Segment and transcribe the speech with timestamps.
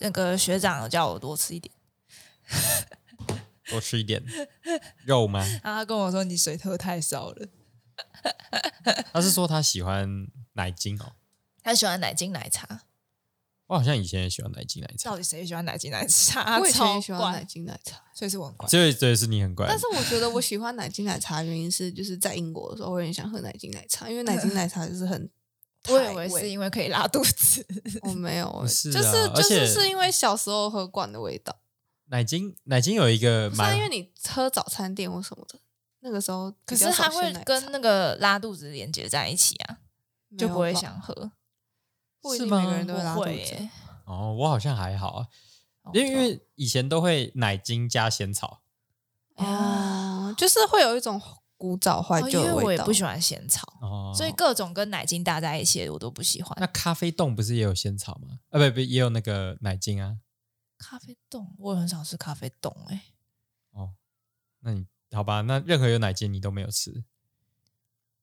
[0.00, 1.72] 那个学长叫我多吃一点，
[3.68, 4.22] 多吃一点
[5.04, 5.40] 肉吗？
[5.62, 7.48] 然 后他跟我说你水喝太少了。
[9.12, 11.12] 他是说他喜欢奶精哦，
[11.62, 12.82] 他喜欢奶精奶茶，
[13.66, 16.58] 我好像以前也喜欢奶精奶茶到，底谁喜欢奶精奶茶？
[16.62, 18.68] 我以前超也喜欢奶，精奶茶，所以是我很怪。
[18.68, 25.28] 这这是你很乖但，是我觉得我喜欢奶精奶茶的原因是，就是在英国的时候，我有点想喝奶精奶茶，因为奶精奶茶就是很
[25.88, 27.66] 我以为是因为可以拉肚子，
[28.02, 31.56] 我没有是就是就是且是因为小时候喝惯的味道，
[32.06, 35.58] 奶精奶精有一个不是啊蛮因为你喝早餐店或什么的，
[36.00, 39.78] 那个时候可比较是它会鲜奶茶跟那个拉肚子连接在一起啊，
[40.36, 41.32] 就不会没有吧想喝。
[42.20, 43.68] 不一是吗每个人都会拉肚子。
[44.04, 45.26] 哦，我好像还好
[45.92, 48.60] 因为因为以前都会奶精加仙草，
[49.36, 51.20] 哦，就是会有一种
[51.58, 52.84] 古早怀哦因为我旧的味道。
[52.84, 56.56] 也不喜欢仙草，哦，所以各种跟奶精搭在一起的我都不喜欢。
[56.58, 58.38] 那咖啡冻不是也有仙草吗？
[58.48, 60.18] 啊，不不，也有那个奶精啊。
[60.78, 63.06] 咖啡冻我很少吃咖啡冻哎、
[63.72, 63.90] 哦，
[64.60, 67.02] 那你好吧，那任何有奶精你都没有吃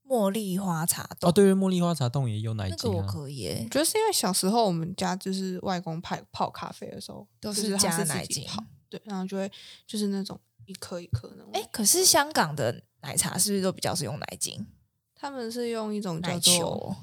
[0.08, 1.32] 茉莉花茶冻哦。
[1.34, 3.06] 对，茉莉花茶冻也有奶精那个我。
[3.06, 9.52] 可以耶、我觉得是因为小时候我们家就是外公泡泡咖啡的时候，都是加奶精泡，对，然后就会
[9.86, 11.52] 就是那种一颗一颗那种。
[11.54, 14.66] 哎、可是香港的奶茶是不是都比较是用奶精、
[15.14, 16.96] 他们是用一种叫奶做球？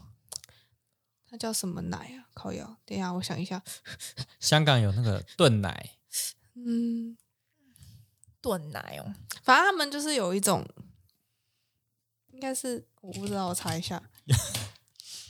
[1.30, 2.26] 它叫什么奶啊？
[2.34, 3.62] 靠药，等一下我想一下，
[4.40, 5.90] 香港有那个炖奶，
[6.54, 7.16] 嗯，
[8.40, 9.14] 炖奶哦，
[9.44, 10.66] 反正他们就是有一种，
[12.32, 14.02] 应该是我不知道，我查一下，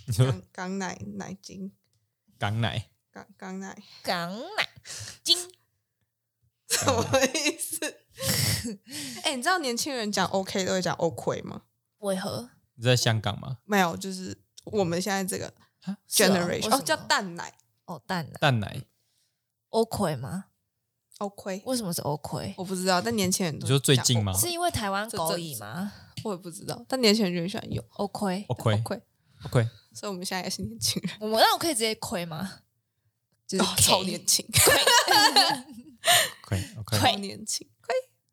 [0.06, 1.70] 你说港港奶奶精，
[2.38, 4.68] 港奶，港港奶港奶
[5.22, 5.36] 精
[6.68, 8.01] 什么意思？
[9.24, 11.62] 哎、你知道年轻人讲 OK 都会讲 OK 吗？
[11.98, 12.50] 为何？
[12.74, 13.58] 你在香港吗？
[13.64, 15.52] 没有，就是我们现在这个
[16.08, 17.52] generation 什哦，叫么蛋奶。
[17.86, 18.38] 哦蛋奶。
[18.40, 18.82] 蛋奶
[19.70, 20.44] ，OK 吗
[21.18, 22.54] ？OK，为什么是 OK？
[22.56, 24.32] 我不知道，但年轻人都你说最近吗？
[24.38, 25.40] 是因为台湾狗这阵子。
[25.42, 25.92] 椅吗
[26.24, 32.60] 我也不知道，但年轻人就很喜欢用？OK，OK OK，OK，所以我们现在也是年轻人，我们那我可以直接亏吗？
[33.46, 34.46] 就是哦超年轻，
[36.42, 37.68] 可以 OK，超年轻。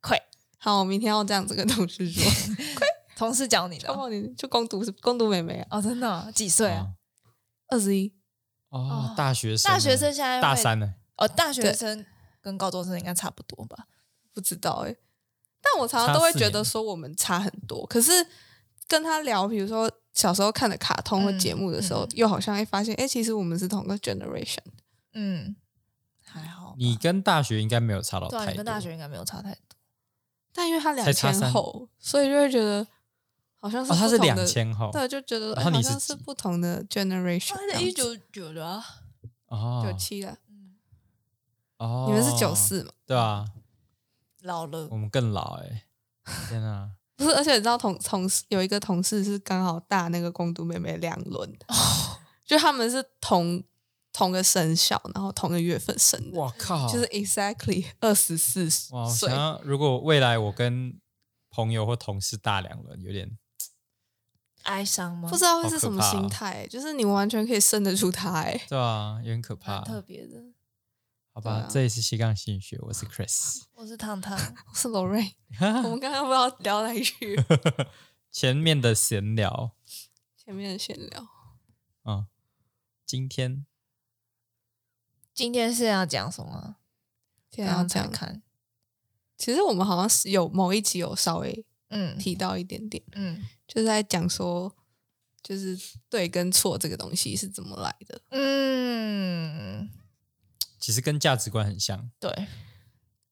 [0.01, 0.21] 亏，
[0.57, 2.23] 好，我明天要这样子跟同事说，
[2.75, 6.87] 快同事教你的哦超年就攻读是攻读妹妹啊，哦，真的哦几岁啊？
[7.67, 8.13] 二十一，
[8.69, 10.95] 哦哦，大学生啊，大学生现在大三呢？
[11.17, 12.05] 哦，大学生
[12.41, 13.88] 跟高中生应该差不多吧？
[14.33, 14.95] 不知道哎、
[15.61, 18.11] 但我常常都会觉得说我们差很多，可是
[18.88, 24.59] 跟他聊，比如说小时候看的卡通或节目的时候，嗯嗯又好像会发现，哎、其实我们是同个 generation。
[25.13, 25.55] 嗯，
[26.23, 26.73] 还好。
[26.77, 28.51] 你跟大学应该没有差到对啊，太多。
[28.53, 29.69] 你跟大学应该没有差太多。
[30.53, 32.85] 但因为他两才差三千后，所以就会觉得
[33.59, 34.89] 好像是哦，他是不同的两，千后。
[34.91, 37.85] 对，就觉得然后你是哎好像是不同的 generation 这样子。
[37.85, 38.83] 一九九的啊，
[39.47, 40.38] 哦，九七了，
[41.77, 42.91] 哦，你们是九，四嘛？
[43.05, 43.45] 对啊，
[44.41, 44.88] 老了。
[44.91, 44.95] 我。
[44.97, 45.83] 们更老哎，
[46.47, 51.57] 天啊， 不是，而且你知道同同事有一个同事是刚好大那个公主妹妹两轮，
[52.45, 53.63] 就他们是同
[54.11, 59.37] 同个生肖，然后同个月份生的，我靠，就是 exactly 二十四哇，我岁想。
[59.37, 60.99] 要如果未来我跟
[61.49, 63.37] 朋友或同事大两轮，有点
[64.63, 65.29] 哀伤吗？
[65.29, 69.81] 不知道会是什么心态、就是你完全可以生得出他、哎，对啊，有点可怕。
[69.81, 70.43] 特别的。
[71.31, 73.61] 好吧，这里是西杠心理学，我是 Chris。
[73.75, 74.37] 我是糖糖，
[74.67, 77.41] 我是 Lorraine，我们刚刚不知道聊哪里去，
[78.31, 79.71] 前面的闲聊，
[80.35, 81.27] 前面的闲聊，
[82.03, 82.27] 嗯，
[83.05, 83.65] 今天
[85.34, 86.75] 今天是要讲什么？
[87.51, 88.41] 现在要讲，看，
[89.38, 94.75] 其实我们好像是有某一集有稍微嗯提到一点点，嗯就是在讲说，
[95.41, 95.78] 就是
[96.09, 98.22] 对跟错这个东西是怎么来的。
[98.29, 99.89] 嗯，
[100.79, 102.47] 其实跟价值观很像，对，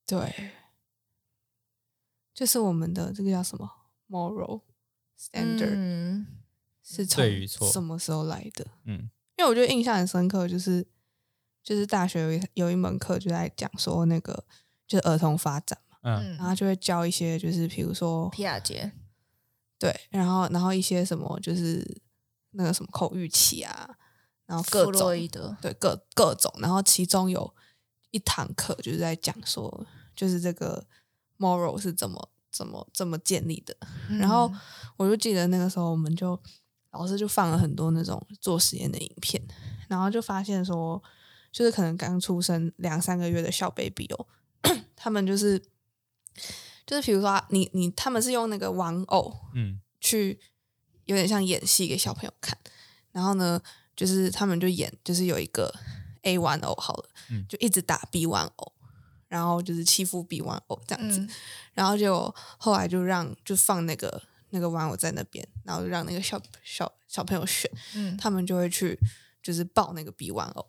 [0.05, 0.51] 对，
[2.33, 3.69] 就是我们的这个叫什么
[4.09, 4.61] moral
[5.19, 6.27] standard、嗯
[6.89, 8.65] 是从对与错什么时候来的？
[8.85, 10.87] 嗯因为我觉得印象很深刻，就是
[11.67, 14.41] 就是大学有一有一门课就在讲说那个
[14.87, 16.37] 就是儿童发展嘛，嗯。
[16.37, 18.89] 然后就会教一些就是比如说皮亚杰，
[19.77, 21.85] 对，然后然后一些什么就是
[22.51, 23.97] 那个什么口欲期啊，
[24.45, 27.53] 然后各弗洛种伊德，对各各种，然后其中有
[28.11, 30.85] 一堂课就是在讲说，就是这个
[31.37, 33.75] moral 是怎么怎么怎么建立的。
[34.17, 34.59] 然后嗯
[34.95, 36.39] 我就记得那个时候，我们就
[36.91, 39.45] 老师就放了很多那种做实验的影片，
[39.89, 41.03] 然后就发现说，
[41.57, 44.27] 就是可能刚出生两三个月的小 baby 哦，
[44.95, 45.59] 他们就是
[46.85, 49.79] 就是比如说啊你你他们是用那个玩偶，嗯。
[49.99, 50.39] 去
[51.05, 52.55] 有点像演戏给小朋友看。
[53.11, 53.59] 然后呢，
[53.95, 55.73] 就是他们就演，就是有一个
[56.21, 57.43] A 玩偶好了，嗯。
[57.49, 58.73] 就一直打 B 玩偶，
[59.27, 61.29] 然后就是欺负 B 玩偶这样子，嗯。
[61.73, 64.21] 然后就后来就让就放那个
[64.51, 68.15] 那个玩偶在那边，然后就让那个小小小朋友选，嗯。
[68.15, 68.99] 他们就会去
[69.41, 70.67] 就是抱那个 B 玩偶，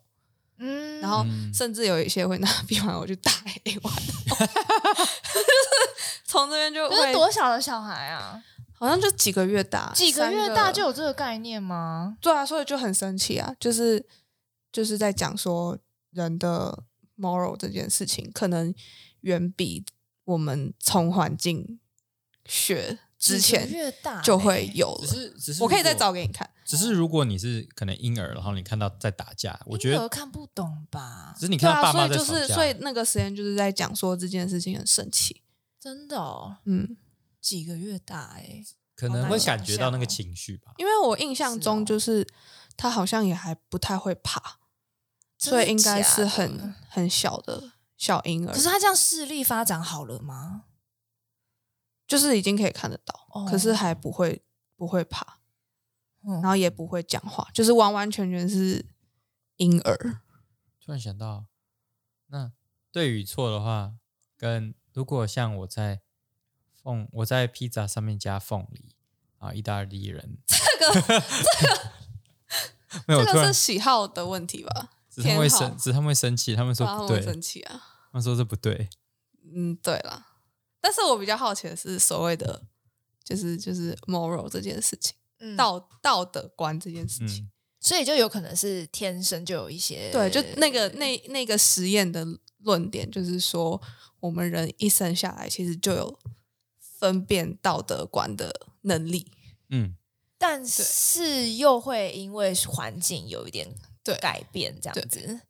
[0.59, 3.31] 嗯，然后嗯甚至有一些会拿 B 玩偶去打
[3.63, 4.47] A 玩偶，
[6.25, 8.41] 从这边就这是会多小的小孩啊？
[8.73, 12.17] 好像就几个月大，几个月大就有这个概念吗？
[12.21, 14.05] 对啊，所以就很生气啊，就是
[14.71, 15.77] 就是在讲说
[16.11, 16.83] 人的
[17.17, 18.73] moral 这件事情，可能
[19.21, 19.83] 远比
[20.23, 21.79] 我们从环境
[22.45, 23.69] 学之前
[24.23, 25.05] 就欸会有了。
[25.05, 31.45] 只是只是我可以再找给你看，只是如果你是可能婴儿，然后你看到在打架，我觉得看不懂吧只？
[31.45, 35.41] 是你对啊，看到爸妈所以就在吵架，是所以那个实验就是在讲说这件事情很神奇，
[35.79, 36.95] 真的哦，嗯，
[37.41, 38.63] 几个月大哎，
[38.95, 40.71] 可能会感觉到那个情绪吧。
[40.77, 42.25] 因为我印象中哦就是
[42.77, 44.59] 他好像也还不太会爬，
[45.37, 50.63] 所以应该是很很小的小婴儿可，是他这样视力发展好了吗？
[52.09, 54.43] 就是已经可以看得到，哦可是还不会
[54.75, 55.37] 不会爬。
[56.21, 58.85] 嗯然后也不会讲话，就是完完全全是
[59.55, 60.21] 婴儿。
[60.83, 61.45] 突然想到，
[62.27, 62.51] 那
[62.91, 63.93] 对与错的话，
[64.35, 66.01] 跟如果像我在
[66.73, 68.93] 凤我在披萨上面加凤梨
[69.37, 71.91] 啊，意大利人这个 这个
[73.07, 74.89] 没有这个是，喜好的问题吧？
[75.09, 77.81] 只是他们会生，只是他们会生气，他们说不对，会生气啊。
[78.11, 78.89] 他们说这不对。
[79.55, 80.28] 嗯，对啦。
[80.81, 82.61] 但是我比较好奇的是所谓的
[83.23, 87.43] 就是就是 moral 这件事情，嗯道道德观这件事情。
[87.43, 92.25] 嗯，所以就有可能是天生就有一些对，就那个那那个实验的
[92.59, 93.81] 论点就是说，
[94.19, 96.19] 我们人一生下来其实就有
[96.79, 99.31] 分辨道德观的能力。
[99.69, 99.95] 嗯，
[100.37, 105.41] 但是又会因为环境有一点对改变，这样子。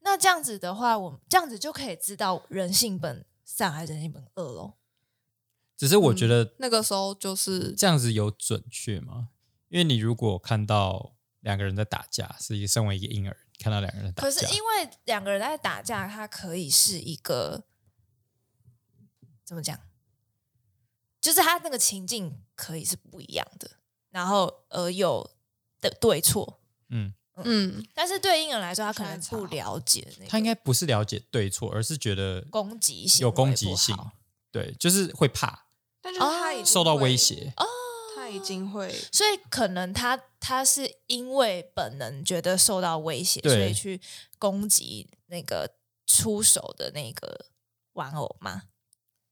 [0.00, 3.24] 那这样子的话，我们这样子就可以知道人性本
[3.60, 4.78] 善还是人性本恶喽。
[5.76, 9.28] 只是我觉得那个时候就是这样子有准确吗？
[9.68, 17.64] 因为你如果看到两个人在打架，是一个身为一个婴儿看到两个人打架可是，因为两个人在打架，它可以是一个
[19.44, 19.78] 怎么讲？
[21.20, 23.72] 就是他那个情境可以是不一样的，
[24.08, 25.36] 然后而有
[25.78, 26.62] 的对错。
[26.88, 27.12] 嗯，
[27.44, 33.96] 嗯，但是对婴儿来说，他可能不了解那个他应该不是了解对错，而是觉得攻击性有攻击性，
[34.50, 35.66] 对，就是会怕
[36.00, 37.52] 但就是他已经受到威胁。
[38.14, 44.00] 他已经会所以可能他他是因为本能觉得受到威胁，所以去
[44.38, 45.74] 攻击那个
[46.06, 47.46] 出手的那个
[47.94, 48.62] 玩偶嘛。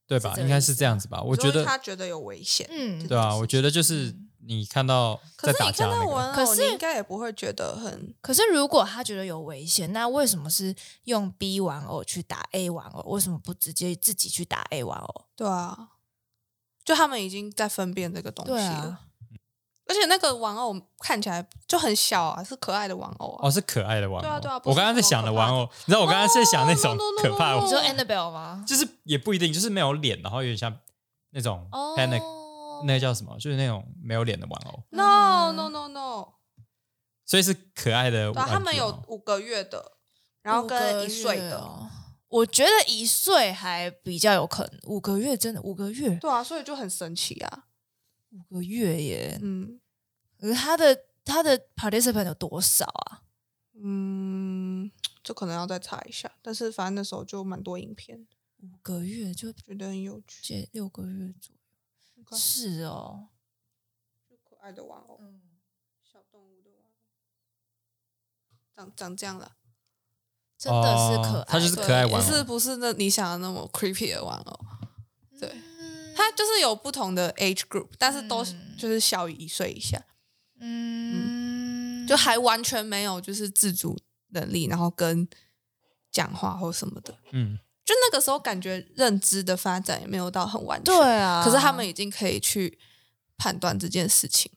[0.07, 0.33] 对吧？
[0.39, 1.21] 应该是这样子吧？
[1.21, 4.11] 我觉得，他觉得有危险，嗯对啊，我觉得就是
[4.45, 13.11] 你看到在可是你打架那个，看到玩偶，可是你应该也不会觉得很可是如果他觉得有危险，那为什么是用 B 玩偶去打 A 玩偶？
[13.11, 15.25] 为什么不直接自己去打 A 玩偶？
[15.35, 15.89] 对啊。
[16.85, 18.99] 就他们已经在分辨这个东西了，对啊，
[19.85, 23.47] 而且那个玩偶看起来就很小啊，是可爱的玩偶啊。
[23.47, 24.21] 哦，是可爱的玩偶。
[24.21, 28.65] 对啊对啊我刚刚在想的玩偶，你知道我刚刚是想那种可怕的玩偶，你说 Annabelle 吗？
[28.67, 30.75] 就是也不一定，就是没有脸，然后有点像
[31.29, 31.67] 那种
[32.85, 33.37] 那个叫什么？
[33.39, 36.33] 就是那种没有脸的玩偶，No no no no，
[37.25, 38.53] 所以是可爱的对啊，玩具哦。
[38.53, 39.97] 他们有五个月的，
[40.41, 41.89] 然后跟一岁的，
[42.27, 47.65] 我觉得一岁还比较有可能，五个月真的五个月，对啊，所以就很神奇啊。
[48.31, 49.39] 五个月耶！
[49.41, 49.79] 嗯
[50.39, 53.23] 可是他的他的 participant 有多少啊？
[53.81, 54.91] 嗯，
[55.23, 58.27] 这可能要再查一下，但是反正那时候就蛮多影片，
[58.61, 60.41] 五个月就觉得很有趣。
[60.43, 61.55] 这六个月左
[62.37, 63.29] 是哦，
[64.29, 65.41] 就可爱的玩偶，嗯，
[66.03, 66.91] 小动物的玩偶，
[68.75, 69.55] 长长这样了。
[70.57, 74.59] 真的是可爱的，哦它就是可爱玩偶不是不是那你想的那么 creepy 的玩偶，
[75.39, 78.43] 对嗯它就是有不同的 age group，但是都
[78.77, 80.05] 就是小于一岁以下，
[80.59, 83.97] 嗯，就还完全没有就是自主
[84.31, 85.25] 能力，然后跟
[86.11, 87.17] 讲话或什么的。
[87.31, 87.57] 嗯，
[87.89, 92.77] 就那个时候感觉认知的发展也没有到很完全，对啊，可是他们已经可以去
[93.35, 94.51] 判断这件事情，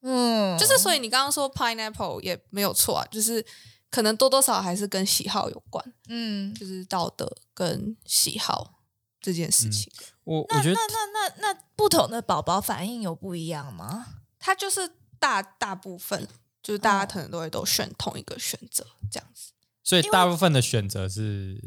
[0.00, 3.44] 嗯，就是所以你刚刚说 pineapple 也没有错啊，就是
[3.90, 8.80] 可能多多少少还是跟喜好有关，嗯，就是道德跟喜好
[9.20, 9.92] 这件事情，
[10.24, 14.06] 我我觉得那那那那不同的宝宝反应有不一样吗？
[14.38, 16.26] 他就是大大部分
[16.62, 17.08] 就是大家哦。
[17.12, 21.60] 可能都会都选同一个选择这样子，所以大部分的选择是，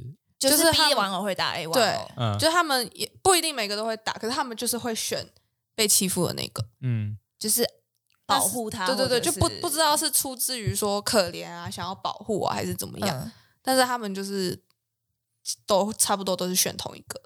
[0.50, 2.38] 就是就是他 B 玩偶会打 A 玩对偶，嗯。
[2.38, 5.28] 就是他们也不一定每个都会打，可是他们就是会选
[5.76, 6.66] 被欺负的那个。
[6.82, 7.68] 嗯，就是
[8.26, 13.22] 保护他，对对对，就不不知道是出自于说可怜啊，想要保护啊，还是怎么样。
[13.26, 13.32] 嗯。
[13.62, 14.62] 但是他们就是
[15.66, 17.22] 都差不多都是选同一个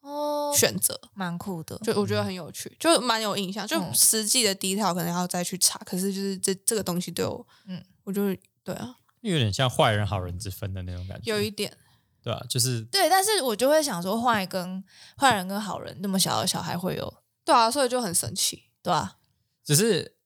[0.00, 3.66] 哦，选择，蛮酷的，就我觉得很有趣，就蛮有印象。
[3.66, 11.76] 就嗯实际的 detail 可能要再去查，可是就是这这个东西对我，嗯嗯，我就对啊，有点像坏人好人之分的那种感觉，有一点，
[12.22, 14.84] 对啊，就是对，但是我就会想说，坏跟
[15.16, 18.64] 坏人跟好人那么小的小孩会有，对啊，所以就很神奇。
[18.84, 19.18] 对吧、
[19.62, 20.16] 只是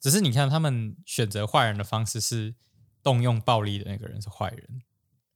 [0.00, 2.54] 只是你看他们选择坏人的方式是
[3.02, 4.82] 动用暴力的那个人是坏人，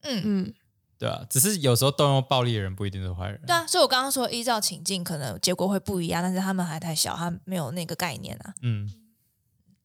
[0.00, 0.54] 嗯，嗯，
[0.98, 8.54] 对啊，只是有时候动用暴力的人不一定是坏人，对啊，所以我刚刚说依照情境，可能结果会不一样，但是他们还太小，他没有那个概念啊。
[8.62, 8.90] 嗯，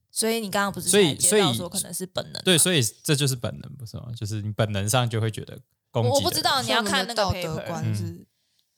[0.10, 4.14] 所以你刚刚不是所以所以说可能是本能吗，对，所以这就是本能，不是吗？
[4.16, 5.60] 就是你本能上就会觉得
[5.92, 8.26] 攻击，我不知道你要看那个道德观嗯是，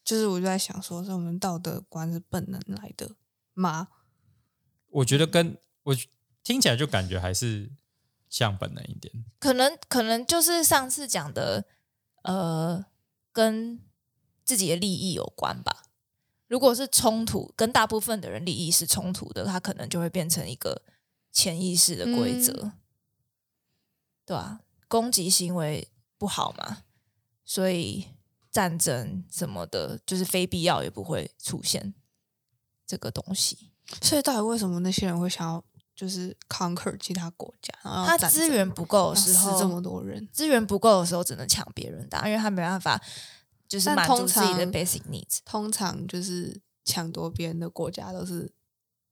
[0.03, 3.15] 就是我就在想说，是我们道德观是本能来的
[3.53, 3.89] 吗？
[4.89, 5.95] 我觉得跟我
[6.43, 7.71] 听起来就感觉还是
[8.29, 11.65] 像本能一点，可能可能就是上次讲的，
[12.23, 12.85] 呃，
[13.31, 13.81] 跟
[14.43, 15.83] 自己的利益有关吧。
[16.47, 20.81] 如果是冲突，跟大部分的人利益是冲突的，它可能就会变成一个
[21.31, 22.71] 潜意识的规则，嗯
[24.25, 25.87] 对啊，攻击行为
[26.17, 26.83] 不好嘛，
[27.49, 28.05] 所以
[28.51, 31.95] 战争什么的，就是非必要也不会出现
[32.85, 33.71] 这个东西。
[34.03, 35.65] 所以到底为什么那些人会想要
[35.95, 37.73] 就是 conquer 其他国家？
[37.81, 43.01] 他资源不够要的时候，死这么多人，资源不够的时候，只能抢别人的啊，因为他没办法，
[43.67, 45.39] 就是但满足通自己的常 basic needs。
[45.43, 48.53] 通常就是抢夺别人的国家都是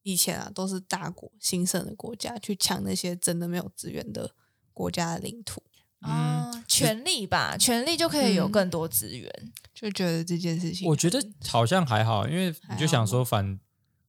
[0.04, 4.36] 以前啊，都是大国兴盛的国家去抢那些真的没有资源的
[4.74, 8.52] 国家的领土，嗯哦，权力吧，权力就可以有嗯。
[8.52, 9.52] 更多资源。
[9.74, 13.60] 就觉得这件事情，我觉得好像还好，因为你就想说反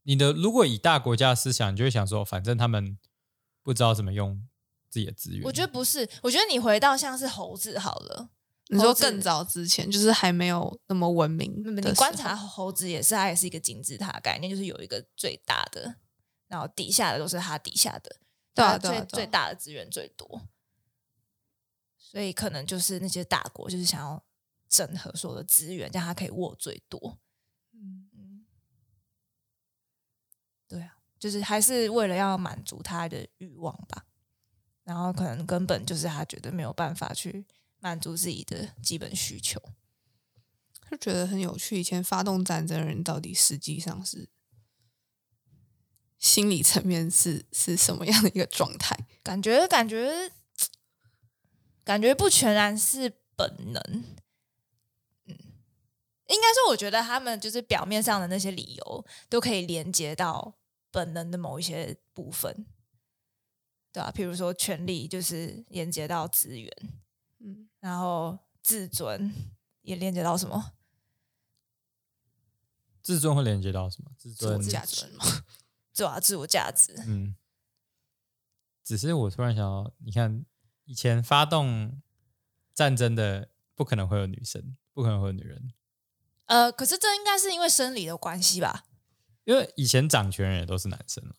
[0.04, 2.96] 你的如果以大国家的思想，你就会想说，反正他们
[3.62, 4.42] 不知道怎么用
[4.88, 8.30] 自己的资源，我觉得不是，我觉得你回到像是猴子好了，
[8.68, 15.96] 你说更早之前，就是还没有那么文明你观察猴子也是，它也是一个金字塔概念，就是有一个最大的，
[16.48, 18.16] 然后底下的都是它底下的，
[18.54, 19.06] 对啊最对啊对啊。
[19.10, 20.48] 最大的资源最多，
[22.10, 24.24] 所以可能就是那些大国就是想要
[24.66, 27.18] 整合所有的资源，让他可以握最多。
[27.74, 28.46] 嗯嗯，
[30.66, 34.06] 对啊，就是还是为了要满足他的欲望吧，
[34.84, 37.46] 然后可能根本就是他觉得没有办法去
[37.78, 39.60] 满足自己的基本需求。
[40.90, 41.78] 就觉得很有趣。
[41.78, 44.30] 以前发动战争的人到底实际上是
[46.18, 48.96] 心理层面是是什么样的一个状态？
[49.22, 50.32] 感觉感觉
[51.88, 53.82] 感觉不全然是本能，
[55.24, 55.34] 嗯，
[56.26, 60.58] 应该说，我觉得他们就是表面上的那些理由都可以连接到
[60.90, 62.66] 本能的某一些部分，
[63.90, 66.70] 对啊，譬如说权力就是连接到资源，
[67.38, 69.32] 嗯，然后自尊
[69.80, 70.72] 也连接到什么？
[73.00, 74.10] 自尊会连接到什么？
[74.18, 75.06] 自尊自我价值。
[75.06, 75.24] 吗。
[75.94, 77.34] 对啊，自我价值，嗯，
[78.84, 80.44] 只是我突然想到，你看
[80.88, 82.00] 以前发动
[82.74, 85.72] 战争的不可能会有女生，不可能会有女人，
[86.46, 88.84] 呃，可是这应该是因为生理的关系吧？
[89.44, 91.34] 因为以前掌权人也都是男生嘛。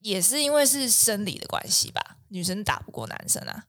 [0.00, 2.16] 也是因为是生理的关系吧？
[2.28, 3.66] 女生打不过男生啊，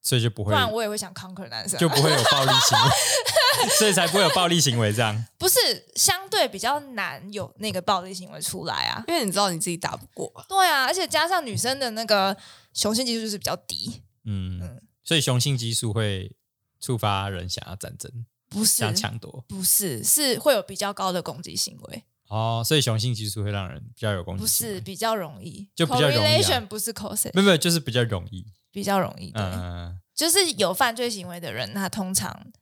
[0.00, 5.22] 所以就不会不然我也会想 conquer 男生啊、就不会有暴力行为， 所以才不会有暴力行为这样。
[5.36, 5.58] 不是
[5.96, 9.04] 相对比较难有那个暴力行为出来啊。
[9.06, 12.34] 因为你知道你自己打不过啊，对啊，而且加上女生的那个
[12.72, 16.34] 雄性激素就是比较低，嗯嗯，所以雄性激素会
[16.80, 18.70] 触发人想要战争、不是。
[18.72, 19.44] 想抢夺。
[19.48, 28.44] 不是是会有比较高的攻击行为，哦，所以雄性激素会让人比较有攻击不是比较容易，就比较容易不是 causation，没有没有，就是比较容易。
[28.70, 32.52] 比较容易对，嗯，就是有犯罪行为的人，他通常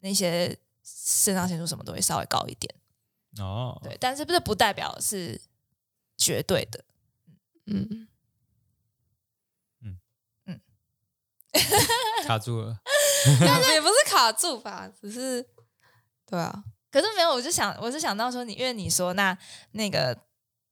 [0.00, 2.74] 那些肾上腺素什么都会稍微高一点，
[3.38, 5.40] 哦，对，但是不是不代表是
[6.16, 6.84] 绝对的。
[7.66, 8.08] 嗯，
[12.26, 12.76] 卡住了。
[13.74, 15.44] 也不是卡住吧，只是
[16.26, 19.36] 对啊，可是没有，我就想，我是想到说你，因为你说那
[19.72, 20.16] 那个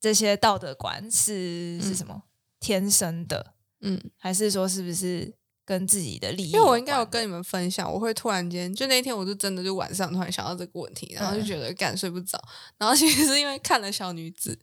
[0.01, 2.23] 这些道德观是、是什么
[2.59, 5.35] 天生的，嗯，还是说是不是
[5.67, 6.53] 跟自己的利益？
[6.53, 12.43] 因为我应该有跟你们分享，我会突然间就那天我就真的就晚上突然想到这个问题，然后就觉得干睡不着，
[12.79, 14.59] 然后其实是因为看了小女子，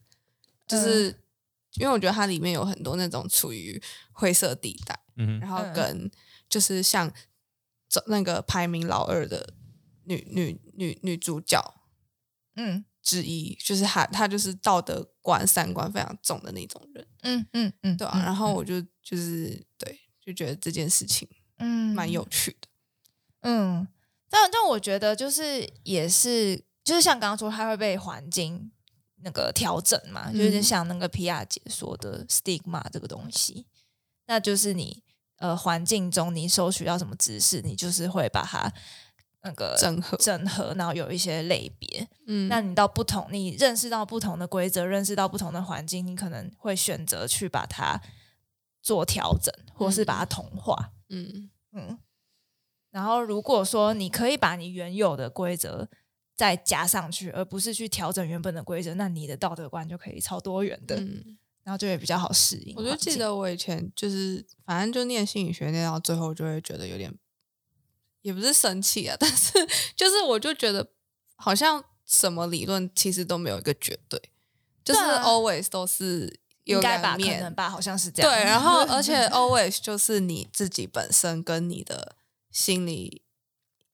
[0.66, 1.14] 就是、
[1.78, 3.80] 因为我觉得它里面有很多那种处于
[4.12, 5.72] 灰色地带，嗯然后嗯。
[5.72, 6.10] 跟
[6.48, 7.12] 就是像
[8.06, 9.54] 那个排名老二的
[10.04, 11.60] 女女女女主角
[12.54, 12.84] 嗯。
[13.02, 21.28] 之一，就是她她就是道德观三观非常重的那种人，嗯嗯嗯，对啊，嗯然后我就就是对就觉得这件事情
[21.58, 21.94] 嗯。
[21.94, 22.68] 蛮有趣的。
[23.42, 23.86] 嗯，
[24.28, 28.72] 但但我觉得就是也是，就是像刚刚说，它会被环境
[29.26, 30.62] 那个调整嘛，就有点嗯。
[30.62, 33.66] 像那个皮亚姐说的 stigma 这个东西，
[34.26, 35.02] 那就是你
[35.38, 38.72] 呃环境中你收取到什么知识，你就是会把它
[39.42, 40.16] 那个整合。
[40.18, 42.08] 整合，然后有一些类别。
[42.28, 42.46] 嗯。
[42.48, 48.00] 那你到不同，你认识到不同的规则，认识到不同的环境，你可能会选择去把它
[48.80, 50.92] 做调整，或是把它同化。
[51.08, 51.50] 嗯。
[51.72, 51.98] 嗯，
[52.92, 55.88] 然后如果说你可以把你原有的规则
[56.36, 62.82] 再加上去，而不是去调整原本的规则，那你的道德观就可以超多元的，嗯，然后就会比较好适应我。
[62.84, 67.12] 就记得我以前就是反正就念心理学念到最后，就会觉得有点
[68.20, 69.52] 也不是生气啊， 但是
[69.96, 70.92] 就是我就觉得
[71.36, 74.20] 好像什么理论其实都没有一个绝对，
[74.84, 78.30] 就是 always 都是有应该吧，可能吧，好像是这样。
[78.30, 82.16] 对，然后而且 always 就是你自己本身跟你的
[82.50, 83.22] 心理，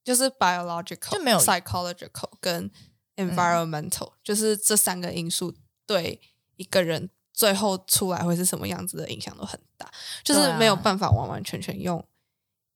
[0.05, 2.71] 就是 biological 就没有 psychological 跟
[3.17, 5.55] environmental，、就是这三个因素
[5.87, 6.21] 对
[6.57, 9.91] 一个人最后出来会是什么样子的影响都很大，
[10.25, 12.05] 就是没有办法完完全全用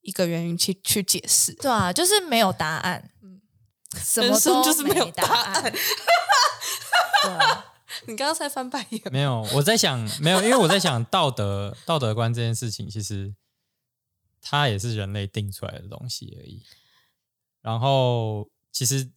[0.02, 1.52] 一个原因去去解释。
[1.54, 3.40] 对啊，就是没有答案，嗯
[3.96, 5.72] 什么人生都就是没有答答案
[7.22, 7.74] 对啊，
[8.06, 13.34] 你刚刚在翻白眼，没有，我在想，没有，因为我在想道德道德观这件事情，其实
[14.42, 16.62] 它也是人类定出来的东西而已。
[17.66, 19.10] 然后，其实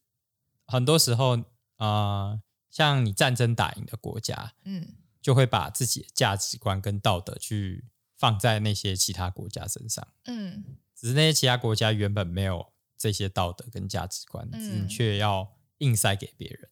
[0.65, 1.37] 很多时候，
[1.75, 2.39] 啊，
[2.71, 7.85] 像你战争打赢的国家，嗯，就会把自己的价值观跟道德去
[8.17, 10.07] 放在那些其他国家身上。
[10.25, 10.63] 嗯，
[10.95, 14.59] 只是那些其他国家原本没有这些道德跟价值观，嗯。
[14.59, 16.69] 只是你却要硬塞给别人。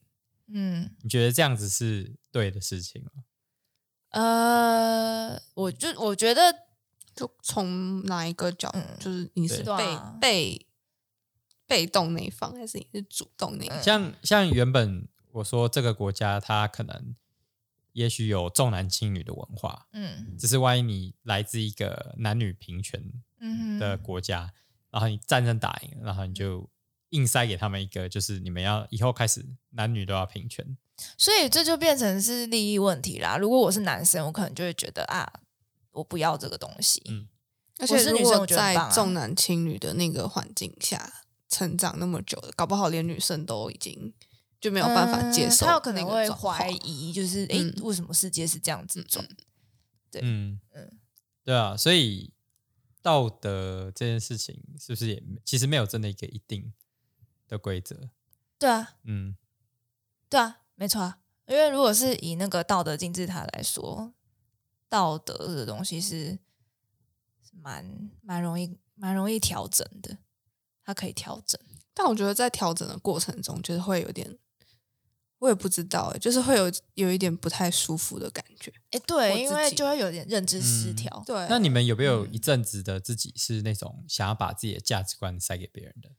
[0.47, 3.11] 嗯，你觉得这样子是对的事情吗？
[4.09, 6.41] 呃，我就我觉得
[7.15, 8.97] 就从哪一个角，嗯。
[8.99, 10.66] 就是你是被、被
[11.67, 13.83] 被动那一方，还是你是主动那一方？
[13.83, 17.15] 像像原本我说这个国家，它可能
[17.91, 24.53] 也许有重男轻女的文化，嗯只是万一你来自一个男女平权嗯的国家，
[24.89, 26.69] 然后你战争打赢了，然后你就
[27.09, 30.77] 硬塞给他们一个，就是你们要以后开始男女都要平权。
[31.17, 33.37] 所以这就变成是利益问题啦。
[33.37, 35.41] 如果我是男生，我可能就会觉得啊，
[35.91, 37.03] 我不要这个东西。
[37.09, 37.27] 嗯
[37.79, 41.13] 而且是我觉得很棒啊重男轻女的那个环境下
[41.57, 44.13] 成长那么久了，搞不好连女生都已经
[44.59, 47.73] 就没有办法接受、嗯他有可能会怀疑，就是诶，嗯。
[47.83, 49.27] 为什么世界是这样子转？
[50.11, 50.21] 对。
[50.23, 50.59] 嗯。
[50.73, 50.99] 嗯。
[51.43, 52.31] 对啊，所以
[53.01, 56.73] 道德这件事情是不是也其实没有真的一个一定
[57.47, 58.09] 的规则？
[58.59, 59.35] 对啊，嗯。
[60.29, 61.19] 对啊，没错啊。
[61.47, 64.13] 因为如果是以那个道德金字塔来说，
[64.89, 66.37] 道德这个东西是
[67.41, 70.17] 是蛮蛮容易蛮容易调整的，
[70.87, 71.59] 它可以调整。
[71.93, 74.37] 但我觉得在调整的过程中，就是会有点，
[75.39, 78.71] 我也不知道哎，就是会有有一点不太舒服的感觉。
[78.91, 81.23] 哎，我对，因为就会有点认知失嗯调。
[81.25, 86.09] 对，那你们有没有嗯一阵子的自己是那种想要把自己的价值观塞给别人的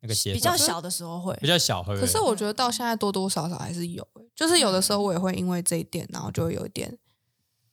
[0.00, 0.34] 那个阶段？
[0.34, 1.94] 比较小的时候会，比较小，会？
[2.00, 6.98] 可是我觉得到现在多多少少还是有欸，就是有的时候我也会因为这一点，然后就会有一点，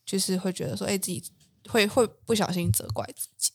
[0.05, 1.23] 就是会觉得说，哎，自己
[1.69, 3.51] 会会不小心责怪自己，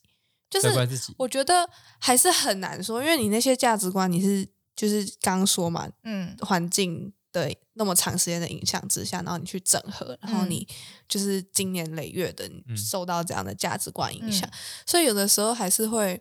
[0.50, 1.14] 就是怪自己。
[1.16, 6.36] 我觉得还是很难说，因为你那些价值观你是就是刚刚说嘛，嗯。
[6.40, 10.50] 环境的那么长时间的影响之下，然后你去整合，然后嗯。
[10.50, 10.68] 你
[11.08, 14.56] 就是经年累月的受到这样的价值观影响，嗯。
[14.86, 16.20] 所以有的时候还是会，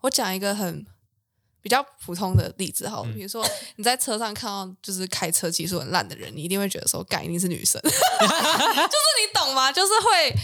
[0.00, 0.84] 我讲一个很
[1.60, 3.14] 比较普通的例子好了，嗯。
[3.14, 3.46] 比如说
[3.76, 9.70] 你在车上看到就是开车技术很烂的人，你一定会觉得说，干一定是女生， 就是你懂吗？
[9.70, 10.34] 就是会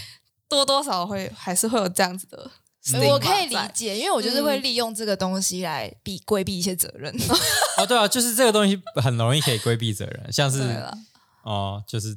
[0.48, 2.50] 多多少少会还是会有这样子的
[2.96, 7.14] 我可以理解，因为我就是会嗯利用这个东西来避规避一些责任。
[7.77, 10.61] 哦，对啊，就是这个东西很容易可以规避责任，像是，
[11.42, 12.16] 哦，就是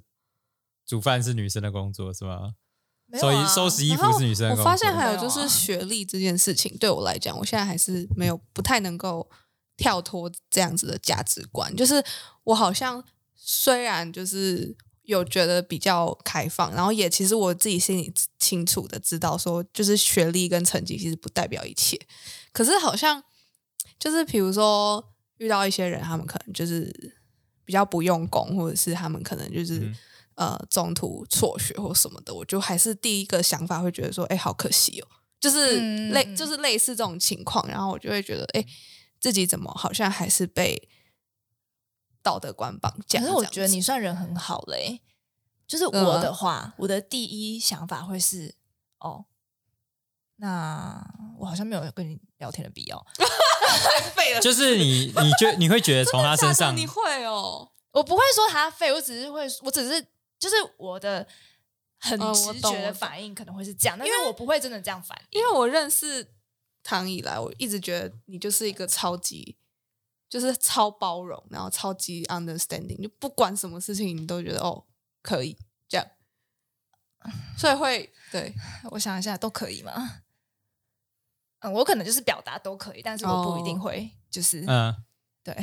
[0.86, 2.54] 煮饭是女生的工作是吗？
[3.20, 4.72] 所以啊收拾衣服是女生的我工作。
[4.72, 9.30] 发现还有就是学历这件事情，对我来讲，我现在还是没有不太能够
[9.76, 11.76] 跳脱这样子的价值观。
[11.76, 12.02] 就是
[12.46, 13.04] 我好像
[13.36, 14.74] 虽然就是
[15.12, 22.00] 有觉得比较开放，然后也其实我自己心里清楚的知道说，就是学历跟成绩其实不代表一切。
[22.52, 23.24] 可是好像
[24.00, 27.14] 就是比如说遇到一些人，他们可能就是
[27.64, 29.80] 比较不用功，或者是他们可能就是。
[29.80, 29.96] 嗯
[30.36, 35.08] 呃中途辍学或什么的，我就还是第一个想法会觉得说，哎，好可惜哦，
[35.40, 35.78] 就是
[36.10, 38.66] 类、就是类似这种情况，然后我就会觉得，哎，
[39.20, 40.90] 自己怎么好像还是被
[42.24, 43.20] 道德观绑架？
[43.20, 45.02] 可是我觉得你算人很好嘞、
[45.68, 48.56] 就是嗯我的话，我的第一想法会是
[49.00, 49.26] 哦，
[50.38, 51.06] 那
[51.38, 53.06] 我好像没有跟你聊天的必要。
[53.16, 60.02] 太 废了，就是你你觉 你会觉得从他身上你会哦，我不会说他废，我只是会，我只是
[60.38, 61.26] 就是我的
[62.00, 65.40] 很直觉的反应可能会是这样，但是我不会真的这样反应。
[65.40, 66.34] 因为我认识
[66.84, 69.56] 唐以来，我一直觉得你就是一个超级，
[70.32, 74.86] 就是超包容，然后超级 understanding，就不管什么事情你都觉得哦
[75.22, 75.58] 可以
[75.90, 76.08] 这样，
[77.58, 78.56] 所以会对
[78.92, 80.22] 我想一下，都可以吗？
[81.60, 84.96] 嗯，我可能就是表达都可以，但是我不一定会，就是、嗯，
[85.44, 85.54] 对，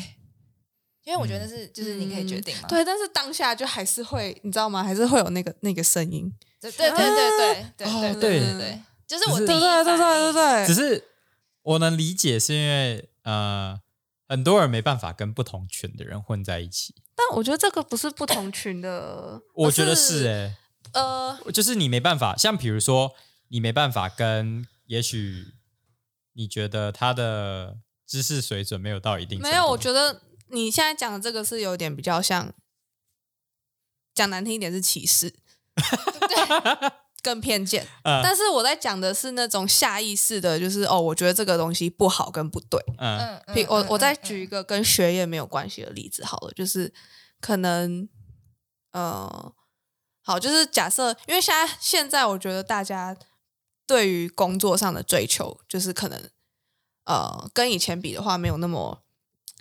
[1.04, 2.68] 因为我觉得是、就是你可以决定嘛。
[2.68, 4.84] 对，但是当下就还是会，你知道吗？
[4.84, 11.08] 还是会有那个那个声音，对对对对对对哦对对对对对，就是我对对对对对对，只是
[11.62, 13.80] 我能理解，是因为呃，
[14.28, 16.94] 很多人没办法跟不同群的人混在一起。
[17.16, 20.56] 但我觉得这个不是不同群的，我觉得是哎、
[20.92, 23.14] 呃，就是你没办法，像比如说，
[23.48, 25.54] 你没办法跟，也许
[26.34, 32.54] 你觉得他的知识水准没有到一定没有，我觉得你现在讲的这个是有点比较像，
[34.14, 36.90] 讲难听一点是歧视，对，
[37.22, 37.86] 更偏见。
[38.04, 42.80] 嗯但是我在讲的是那种下意识的，就是哦，我觉得这个东西不好跟不对。
[42.98, 46.92] 嗯我嗯我再嗯举一个跟学业没有关系的例子好了，就是
[47.40, 48.08] 可能
[48.92, 49.52] 呃，
[50.22, 53.16] 好，就是假设，因为现在现在我觉得大家
[53.86, 56.30] 对于工作上的追求，就是可能
[57.04, 59.02] 呃跟以前比的话，没有那么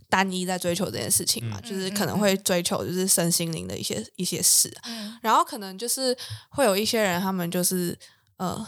[0.09, 1.69] 单一在追求这件事情嘛，嗯。
[1.69, 4.75] 就是可能会追求就是身心灵的一些一些事
[5.21, 6.17] 然后可能就是
[6.49, 7.97] 会有一些人，他们就是
[8.37, 8.65] 呃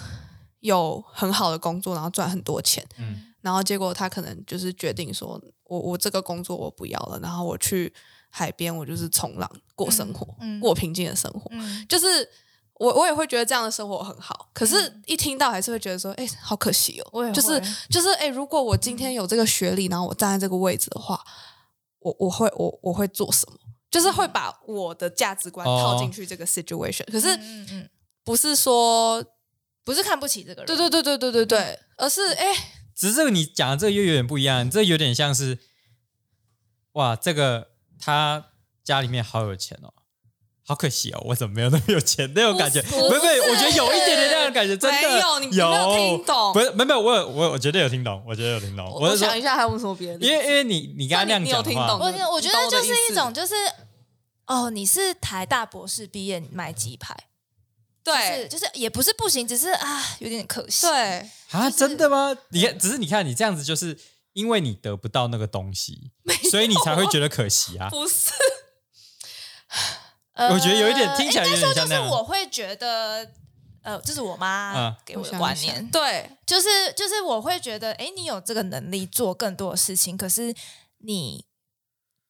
[0.60, 3.26] 有很好的工作，然后赚很多钱，嗯。
[3.42, 7.94] 然后结果他可能就是决定说，我我这个工作我不要了，然后我去
[8.30, 10.58] 海边，我就是冲浪过生活，嗯。
[10.58, 10.60] 嗯。
[10.60, 11.50] 过平静的生活。
[11.52, 11.86] 嗯。
[11.88, 12.30] 就是
[12.80, 17.10] 我我也会觉得这样的生活很好，可是嗯，一听到还是会觉得说，哎、好可惜哦。
[17.12, 17.32] 我也。
[17.34, 21.22] 就是会就是，哎、如果我今天有这个学历，然后我站在这个位置的话，
[22.00, 23.60] 我我会我我会做什么？
[23.92, 25.78] 就是会把我的价值观哦。
[25.82, 27.90] 套进去这个 situation，、可是嗯嗯嗯，
[28.24, 29.22] 不是说，
[29.84, 32.46] 不是看不起这个人，对对对对对对对，而是哎、
[32.96, 35.60] 只是这个你讲的这个又有点不一样，这有点像是，
[36.94, 38.46] 哇，这个他
[38.86, 39.92] 家里面好有钱哦，
[40.70, 42.80] 好可惜哦，我怎么没有那么有钱那种感觉？
[42.84, 48.88] 不是不是，我觉得有一点点那样的感觉，真的没有你你没有听懂不是，没有没有，我有我有我绝对有听懂，我绝对有听懂。
[48.88, 52.00] 我想一下还有什么别的，因为因为你你刚刚那样讲的话听懂，
[52.32, 53.56] 我觉得就是一种就是
[54.46, 57.18] 哦，你是台大博士毕业，你卖鸡排，
[58.04, 60.86] 对就是也不是不行，只是啊有点可惜。
[60.86, 62.38] 对，啊，真的吗？
[62.50, 63.98] 你看，只是你看你这样子，就是
[64.34, 66.12] 因为你得不到那个东西，
[66.52, 67.90] 所以你才会觉得可惜啊。
[67.90, 68.34] 不是
[70.40, 72.04] 呃我觉得有一点听起来有点应该说像那样。
[72.04, 73.30] 就是我会觉得，
[73.82, 74.96] 呃，这是我妈嗯。
[75.06, 80.56] 给我的观念，对，就是就是我会觉得，哎，你有这个能力做更多的事情，可是
[81.00, 81.46] 你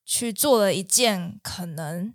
[0.04, 2.14] 去做了一件可能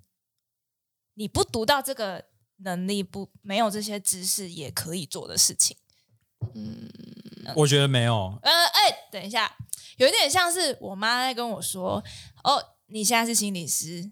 [1.15, 2.25] 你不读到这个
[2.57, 5.77] 能力，不没有这些知识也可以做的事情。
[6.55, 6.91] 嗯，
[7.55, 9.57] 我觉得没有，呃，哎，等一下，
[9.99, 12.03] 有一点像是我妈在跟我说，
[12.43, 14.11] 哦，你现在是心理师，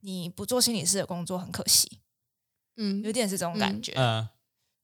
[0.00, 2.00] 你不做心理师的工作很可惜，
[2.76, 3.92] 嗯有点是这种感觉。
[3.96, 4.28] 嗯、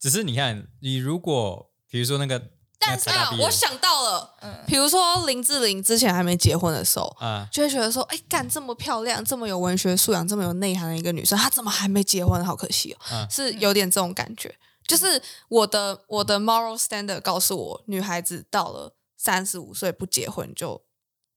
[0.01, 12.45] 只是你看，你如果比如说那个，但是啊，我想到了，嗯比如说林志玲之前还没结婚的时候，嗯、就会觉得说，哎，干这么漂亮、这么有文学素养、这么有内涵的一个女生，她怎么还没结婚？
[12.45, 14.55] 好可惜哦，嗯是有点这种感觉。
[14.87, 20.83] 就是我的我的 moral standard 告诉我，女孩子到了三十五岁不结婚就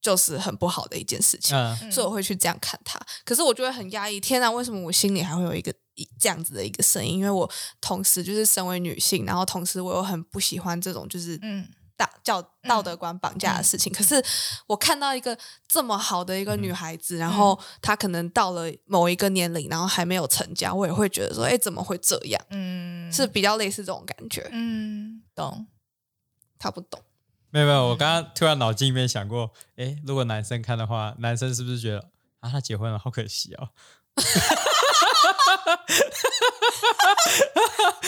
[0.02, 1.58] 就是很不好的一件事情。
[1.92, 3.00] 所以我会去这样看他。
[3.26, 7.20] 可是我就会很压抑，天哪，为什么我心里还会有一个一这样子的一个声音？
[7.20, 7.50] 因为我
[7.82, 13.92] 同时就是身为女性，然后同时我又很不喜欢这种就是嗯大叫道德观绑架的事情。
[13.92, 14.24] 可是
[14.68, 22.40] 我看到一个这么好的一个嗯女孩子，然后她可能到了某一个年龄，然后还没有成家，我也会觉得说，哎，怎么会这样？
[22.52, 24.48] 嗯，是比较类似这种感觉。
[24.52, 25.68] 嗯，懂。
[26.60, 27.00] 他不懂，
[27.50, 33.70] 没有没有，我刚刚突然脑筋里面想过，诶，如果男生看的话，男生是不是觉得啊，他结婚了，好可惜哦？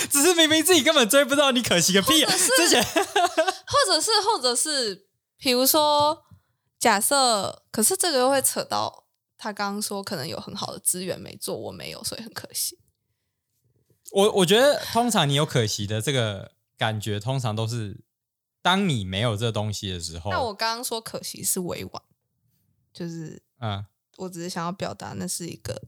[0.09, 2.33] 只是明明自己根本追不到你，可惜个屁啊！
[2.57, 2.99] 之前 或
[3.87, 6.23] 者是或者是，比如说，
[6.79, 9.05] 假设，可是这个又会扯到
[9.37, 12.79] 他刚刚说可能有很好的资源没做，我没有，所以很可惜。
[14.11, 18.01] 我我觉得，通常你有可惜的这个感觉，通常都是
[18.69, 20.29] 当你没有这东西的时候。
[20.29, 22.03] 那我刚刚说可惜是委婉，
[22.93, 23.83] 就是嗯，
[24.17, 25.81] 我只是想要表达那是一个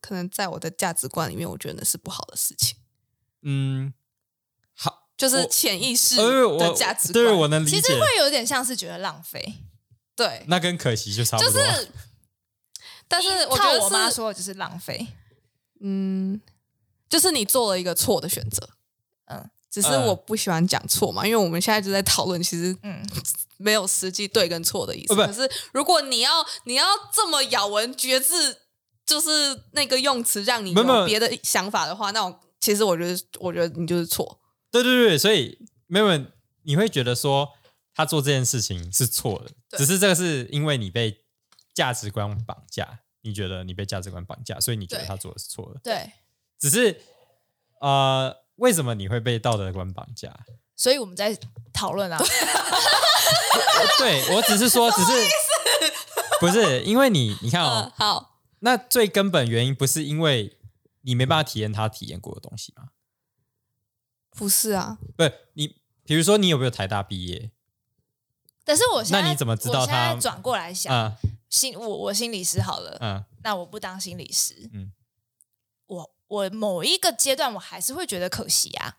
[0.00, 2.78] 可能在我的价值观里面，我觉得那是不好的事情。
[3.42, 3.94] 嗯，
[4.74, 7.24] 好，就是潜意识的价值观。
[7.24, 9.54] 对我能理解，其实会有点像是觉得浪费。
[10.16, 11.50] 对，那跟可惜就差不就。
[11.50, 11.92] 是，
[13.06, 15.06] 但是我觉得是我妈说的就是浪费。
[15.80, 16.40] 嗯，
[17.08, 18.75] 就是你做了一个错的选择，嗯
[19.80, 20.06] 只是嗯。
[20.06, 23.06] 我不喜欢讲错嘛，因为我们现在就在讨论，其实嗯，
[23.58, 25.14] 没有实际对跟错的意思。
[25.14, 26.30] 可是如果你要
[26.64, 28.56] 你要这么咬文嚼字，
[29.04, 29.28] 就是
[29.72, 34.40] 那个用词让你没有别的想法的话，那我其实我觉得，我觉得你就是错。
[34.70, 37.50] 对对对，所以没有人你会觉得说
[37.94, 41.24] 他做这件事情是错的，只是这个是因为你被
[41.74, 45.80] 价值观绑架，你觉得你被价值观绑架，所以你觉得他做的是错的。
[45.82, 46.10] 对，
[46.58, 47.00] 只是
[47.80, 50.34] 呃，为什么你会被道德观绑架？
[50.74, 51.36] 所以我们在
[51.72, 52.18] 讨论啊。
[53.98, 55.10] 对我只是说， 只是
[56.40, 60.58] 不是因为你你看嗯哦，，好，那最根本原因不是因为
[61.02, 62.88] 你没办法体验他体验过的东西吗？
[64.30, 67.50] 不是啊，不是你，比如说你有没有台大毕业？
[68.64, 71.16] 但是我现在那你怎么知道他转过来想，啊
[71.48, 74.92] 心我我心理师好了，嗯那我不当心理师，嗯
[76.28, 78.96] 我我某一个阶段我还是会觉得可惜啊。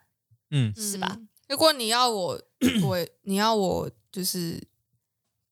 [0.50, 1.28] 嗯是吧嗯？
[1.50, 2.42] 如果你要我，
[2.82, 4.66] 我你要我就是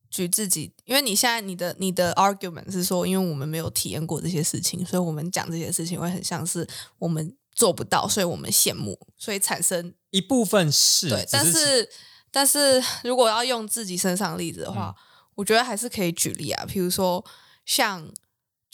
[0.10, 6.66] 举自己，因为你现在你的你的 argument 是说，因为我们没有体验过这些事情，所以我们讲这些事情会很像是
[6.98, 11.28] 我们做不到，所以我们羡慕，所以产生一部分是对。
[11.30, 11.90] 但是
[12.32, 14.96] 但是如果要用自己身上例子的话，
[15.36, 17.26] 我觉得还是可以举例啊，比如说
[17.66, 18.10] 像。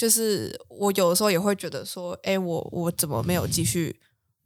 [0.02, 4.02] 就是我有的时候也会觉得说，哎，我我怎么没有继续？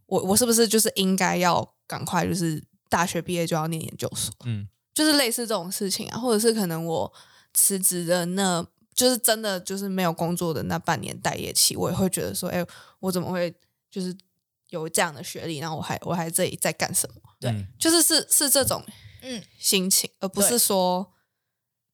[0.05, 4.35] 我我是不是就是应该要赶快就是大学毕业就要念研究所？
[4.43, 7.13] 嗯就是类似这种事情啊，或者是可能我
[7.53, 12.65] 辞职的那，就是真的就是没有工作的那半年待业期，我也会觉得说，哎，
[12.99, 13.55] 我怎么会
[13.89, 14.13] 就是
[14.71, 17.21] 有这样的学历，然后我还我还这里在干什么？
[17.39, 18.83] 对嗯就是是是这种
[19.21, 21.13] 嗯，心情，而不是说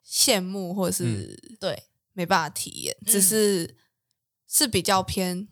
[0.03, 3.77] 羡慕或者是对，没办法体验，嗯只是
[4.47, 5.47] 是比较偏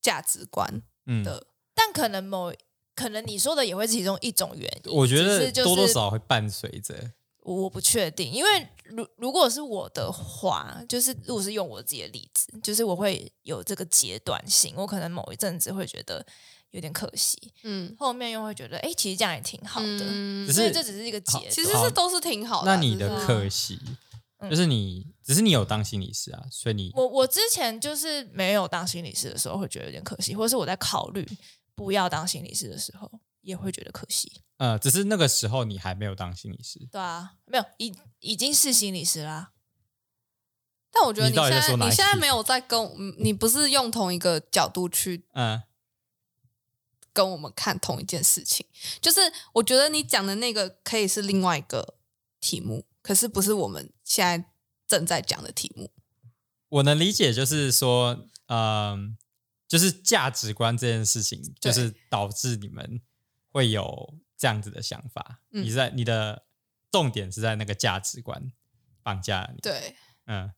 [0.00, 1.46] 价值观嗯，的。
[1.74, 2.52] 但可能某
[2.94, 4.92] 可能你说的也会是其中一种原因。
[4.92, 7.12] 我觉得是就多多少少会伴随着。
[7.42, 16.26] 我不确定，因为如如果是我的话，就是如果是用我自己的例子，就是我会有这个阶段性，我可能某一阵子会觉得
[16.72, 21.50] 有点可惜，嗯，后面又会觉得，哎、其实这样也挺好的，嗯只是所以这只是一个阶好段。
[21.52, 22.74] 其实是都是挺好的啊。
[22.74, 23.96] 那你的可惜嗯
[24.50, 31.26] 就是你，只是你有当心理师啊，所以你我我之前就是没有当心理师的时候，会觉得有点可惜，或者是我在考虑
[31.74, 34.42] 不要当心理师的时候，也会觉得可惜。
[34.58, 36.86] 呃，只是那个时候你还没有当心理师。
[36.90, 39.52] 对啊，没有已已经是心理师啦。
[40.90, 42.78] 但我觉得你现在你现在没有在跟
[43.18, 45.62] 你不是用同一个角度去嗯
[47.12, 48.66] 跟我们看同一件事情，
[49.00, 49.20] 就是
[49.54, 51.96] 我觉得你讲的那个可以是另外一个
[52.40, 54.50] 题目，可是不是我们现在
[54.84, 55.92] 正在讲的题目。
[56.68, 59.16] 我能理解，就是说，嗯、
[59.68, 63.00] 就是价值观这件事情，就是导致你们
[63.52, 65.40] 会有这样子的想法。
[65.52, 66.46] 嗯你在你的
[66.90, 68.50] 重点是在那个价值观
[69.04, 69.60] 绑架你。
[69.60, 69.94] 对，
[70.26, 70.50] 嗯，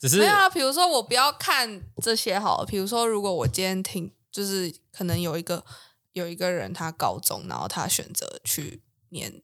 [0.00, 5.64] 只是没有啊，比如说我不要看这些好了，比如说如果我今天听，就是可能有一个
[6.12, 9.40] 有一个人他高中，然后他选择去念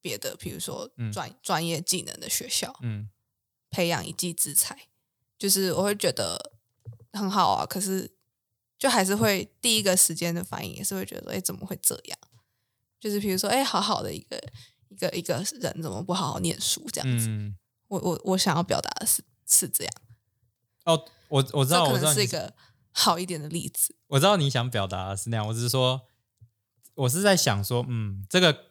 [0.00, 3.08] 别的，比如说嗯专、专业技能的学校，嗯
[3.70, 4.88] 培养一技之才，
[5.38, 6.52] 就是我会觉得
[7.12, 7.66] 很好啊。
[7.66, 8.10] 可是
[8.78, 12.18] 就还是会第一个时间的反应也是会觉得说，哎，怎么会这样？
[13.00, 14.36] 就是比如说，哎，好好的一个
[14.88, 17.28] 一个一个人，怎么不好好念书这样子？
[17.28, 17.56] 嗯，
[17.86, 19.92] 我我我想要表达的是是这样，
[20.84, 22.54] 哦，我我知道，这可我知道你能是一个
[22.90, 23.94] 好一点的例子。
[24.08, 26.08] 我知道你想表达的是那样，我只是说，
[26.94, 28.64] 我是在想说，嗯，这个，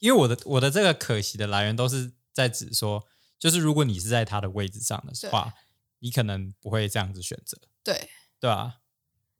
[0.00, 3.06] 因为我的我的这个可惜的来源都是在指说，
[3.38, 5.54] 就是如果你是在他的位置上的话，
[6.00, 8.10] 你可能不会这样子选择，对
[8.40, 8.76] 对啊？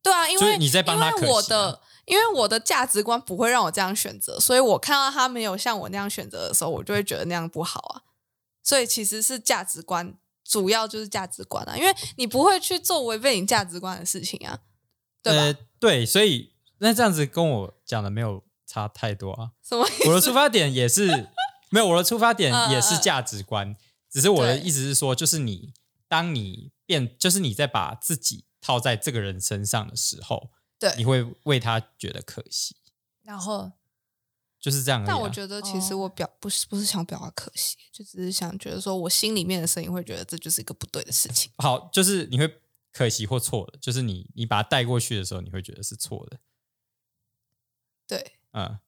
[0.03, 8.03] 对啊，因为你在帮他可惜啊因为我的因为我的价值观不会让我这样选择，所以我看到他没有像我那样选择的时候，我就会觉得那样不好啊。
[8.63, 14.61] 所以其实是价值观，主要就是价值观啊，因为你不会去做违背你价值观的事情啊，
[15.23, 15.43] 对吧？
[15.43, 19.51] 呃，对，所以那这样子跟我讲的没有差太多啊。
[19.63, 19.85] 什么？
[20.07, 21.09] 我的出发点也是
[21.71, 23.77] 没有，我的出发点嗯也是嗯价值观，
[24.09, 25.73] 只是我的意思是说，就是你
[26.07, 32.77] 当你变，就是你在把自己套在这个人身上的时候，对你会为他觉得可惜，
[33.23, 33.73] 然后
[34.61, 35.05] 就是这样、啊。
[35.07, 41.51] 但我觉得其实哦我表不是不是想表达可惜，就只是想觉得说我心里面的声音会觉得这就是一个不对的事情。
[41.59, 42.61] 好，就是你会
[42.93, 46.39] 可惜或错的，就是你你把它带过去的时候，你会觉得是错的。
[48.09, 48.79] 对，嗯，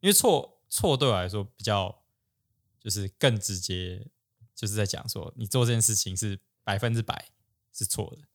[0.00, 2.02] 因为错错对我来说比较
[2.78, 4.08] 就是更直接，
[4.54, 7.30] 就是在讲说你做这件事情是百分之百
[7.72, 8.26] 是错的。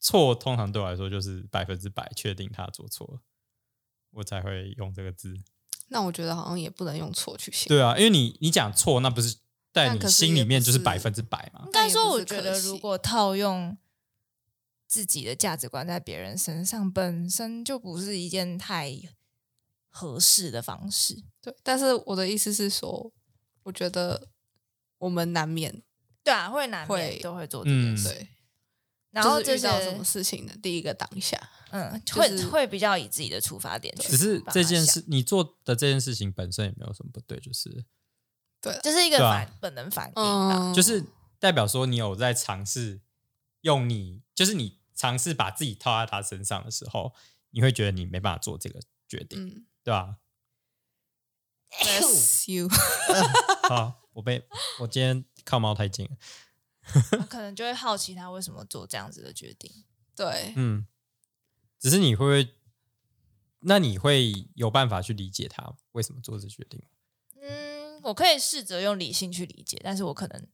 [0.00, 3.20] 错通常对我来说就是百分之百确定他做错了，
[4.10, 5.36] 我才会用这个字。
[5.88, 7.78] 那我觉得好像也不能用错去形容。
[7.78, 9.36] 对啊，因为你你讲错，那不是
[9.72, 11.70] 在你心里面就是百分之百嘛应？
[11.70, 13.76] 该说，我觉得如果套用
[14.92, 18.94] 自己的价值观在别人身上，本身就不是一件太
[19.88, 21.24] 合适的方式。
[21.40, 23.10] 对，但是我的意思是说，
[23.62, 24.28] 我觉得
[24.98, 25.82] 我们难免
[26.22, 28.08] 对啊，会难免会都会做这件嗯事。
[28.10, 28.28] 对，
[29.12, 37.86] 然后这就是遇到什么事情的第一个当下，嗯，就是会会比较以自己的出发点去只是这件，事你做的这件事情本身也没有什么不对，就是
[38.60, 40.70] 对就是一个反本能反应吧。
[40.70, 41.02] 嗯，就是
[41.38, 43.00] 代表说你有在尝试
[43.62, 47.14] 用你，就是你尝试把自己套在他身上的时候，
[47.50, 50.18] 你会觉得你没办法做这个决定，嗯对吧
[51.70, 52.68] ？，bless you，
[53.68, 54.46] 好，我被
[54.80, 56.16] 我今天靠猫太近了，
[57.18, 59.84] 我可能就会好奇他为什么做这样子的决定。
[60.14, 60.86] 对，嗯，
[61.78, 62.54] 只是你会不会？
[63.64, 66.88] 那你会有办法去理解他为什么做这决定吗？
[67.40, 70.48] 嗯，我可以试着用理性去理解，但是我可能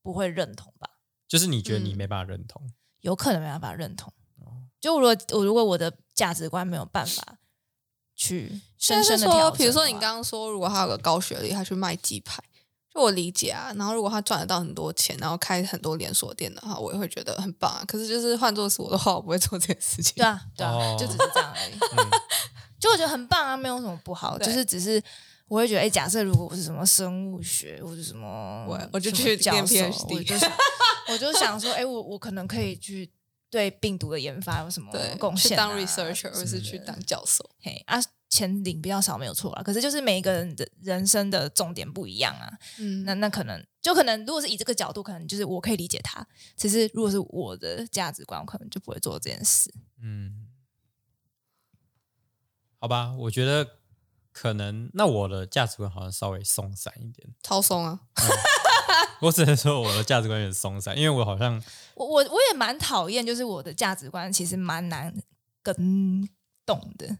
[0.00, 2.72] 不会认同吧，就是你觉得你嗯没办法认同，
[3.04, 4.12] 有可能没办法认同。
[4.40, 7.38] 哦就如果我如果我的价值观没有办法
[8.14, 12.42] 去深深的调说，整，比如说你刚刚说，如果他有个高学历，他去卖鸡排，
[12.92, 13.72] 就我理解啊。
[13.76, 17.82] 然后如果他赚得到很多钱，然后开很多连锁店的话，我也会觉得很棒啊。
[17.86, 20.14] 可是就是换做是我的话，我不会做这件事情。
[20.16, 21.72] 对啊，对啊，哦就只是这样而已。
[21.96, 22.10] 嗯
[22.78, 25.02] 就我觉得很棒啊，没有什么不好，对就是只是
[25.48, 30.52] 我会觉得，哎，假设如果我是什么生物学或者什么，我我就去念教授 PhD 我就想，
[31.08, 33.12] 我就想说，哎，我我可能可以去
[33.50, 35.68] 对病毒的研发有什么对，贡献、啊？
[35.68, 37.48] 去当 researcher 或是去的当教授。
[37.60, 42.50] 嘿啊，钱领比较少没有错啦，可是就是每一个人的人生的重点不一样啊。
[42.78, 46.26] 嗯，那那可能就可能，如果是以这个角度，可能就是我可以理解他。
[46.56, 49.72] 其实如果是我的价值观，我可能就不会做这件事。
[50.02, 50.48] 嗯，
[52.80, 53.78] 好吧，我觉得
[54.34, 58.00] 可能那我的价值观好像稍微松散一点，超松啊！
[59.22, 61.62] 我只能说我的价值观有点松散，因为我好像
[61.94, 65.14] 我我我也蛮讨厌，就是我的价值观其实蛮难
[65.62, 66.28] 跟
[66.66, 67.18] 懂的，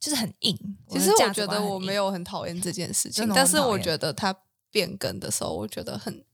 [0.00, 0.78] 就是很硬。
[0.88, 4.34] 其实我觉得我没有很讨厌这件事情但是我觉得他
[4.70, 6.24] 变更的时候，我觉得很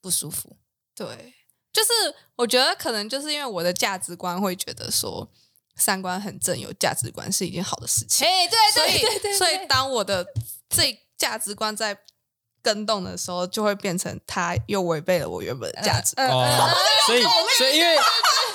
[0.00, 0.56] 不舒服。
[0.94, 1.34] 对，
[1.72, 1.90] 就是
[2.36, 5.28] 我觉得可能就是因为我的价值观会觉得说
[5.76, 10.26] 三观很正，有价值观是一件好的事情，哎，对所以对对对，所以当我的
[10.68, 11.96] 这价值观在
[12.62, 16.14] 跟动的时候，就会变成他又违背了我原本的价值。
[16.16, 16.28] 观。
[16.28, 16.74] 嗯哦，
[17.06, 17.22] 所以
[17.58, 17.96] 所以因为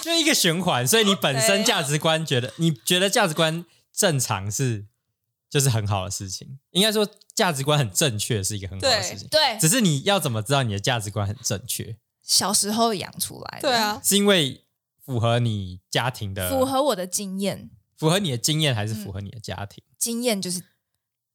[0.02, 4.86] 就一个循环，所以你本身价值观觉得你觉得价值观正常是
[5.50, 14.66] 就是很好的事情，应该说价值观很正确是一个很好的事情，对，只是你要怎么知道你的价值观很正确，小时候养出来的，对，啊，是因为
[15.06, 18.88] 符合你家庭的符合我的经验，符合你的经验，还嗯。
[18.88, 19.84] 是符合你的家庭？
[19.98, 20.64] 经验就是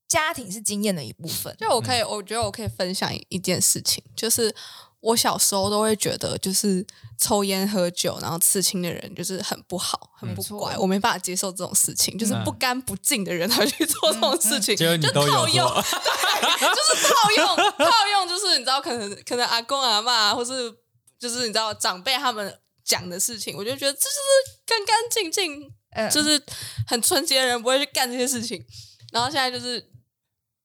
[0.09, 1.55] 家庭是经验的一部分。
[1.59, 4.55] 就我可以，我觉得我可以分享一一件事情，就是
[5.01, 6.87] 我小时候都会觉得，就是
[7.19, 12.45] 抽烟喝酒，然后刺青的人就是很不好，很不乖，我没办法接受这种事情，就是嗯。
[12.45, 20.73] 不干不净的人 才会去做这种事情，就套用，对，就是套用套用，就是你知道，可能可能阿公阿妈或是
[21.19, 26.41] 就是你知道长辈他们讲的事情，我就觉得这就是干干净净，嗯就是
[26.87, 28.65] 很纯洁的人不会去干这些事情。
[29.13, 29.91] 然后现在就是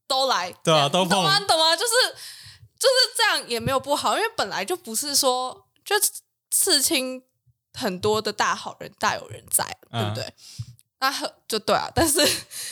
[0.07, 1.37] 都来，对啊都懂吗？
[1.37, 1.75] 碰懂吗？
[1.75, 1.91] 就是
[2.79, 5.95] 就是这样也没有不好，因为本来就不是说就
[6.49, 7.23] 刺青
[7.73, 10.33] 很多的大好人大有人在，对不嗯对？
[10.99, 12.19] 那很就对啊，但是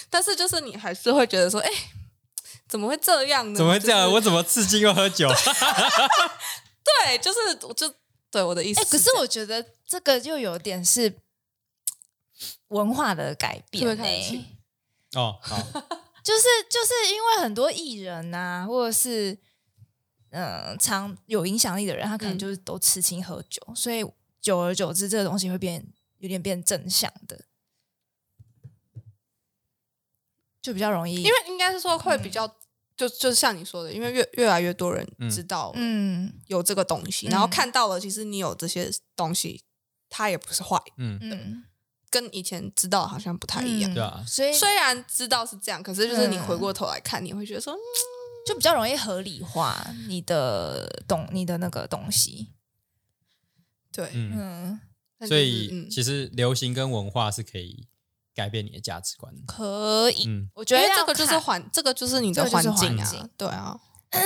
[0.09, 1.71] 但是就是你还是会觉得说，哎，
[2.67, 3.57] 怎么会这样呢？
[3.57, 4.01] 怎么会这样？
[4.01, 5.27] 就是我怎么刺激又喝酒？
[6.83, 7.91] 对，就是我就
[8.31, 11.19] 对我的意思哎、可是我觉得这个就有点是
[12.67, 14.39] 文化的改变会呢、开始
[15.13, 15.57] 哦，好，
[16.23, 19.33] 就是就是因为很多艺人呐、或者是
[20.29, 22.39] 嗯、呃常有影响力的人，他可能嗯。
[22.39, 24.05] 就是都吃青喝酒，所以
[24.39, 25.83] 久而久之，这个东西会变
[26.19, 27.45] 有点变正向的，
[30.61, 32.47] 就比较容易，因为应该是说会比较，
[32.99, 35.29] 就就像你说的，因为越越来越多人嗯。
[35.29, 36.33] 知道嗯。
[36.47, 39.63] 有这个东西，嗯然后看到了，其实你有这些东西，
[40.09, 41.63] 它也不是坏，嗯，嗯。
[42.09, 43.89] 跟以前知道好像不太一样。
[43.93, 43.93] 嗯。
[43.93, 44.21] 对啊。
[44.27, 46.45] 所以虽然知道是这样，可是就是你嗯。
[46.45, 47.79] 回过头来看，你会觉得说，嗯。
[48.45, 52.49] 就比较容易合理化你的东你的那个东西，
[53.93, 54.79] 对，嗯，嗯。
[55.17, 55.89] 但就是所以嗯。
[55.89, 57.87] 其实流行跟文化是可以
[58.39, 59.33] 改变你的价值观。
[59.45, 60.49] 可以，嗯。
[60.55, 63.03] 我觉得这个就是环，这个就是你的环境啊。
[63.03, 63.77] 境，对啊，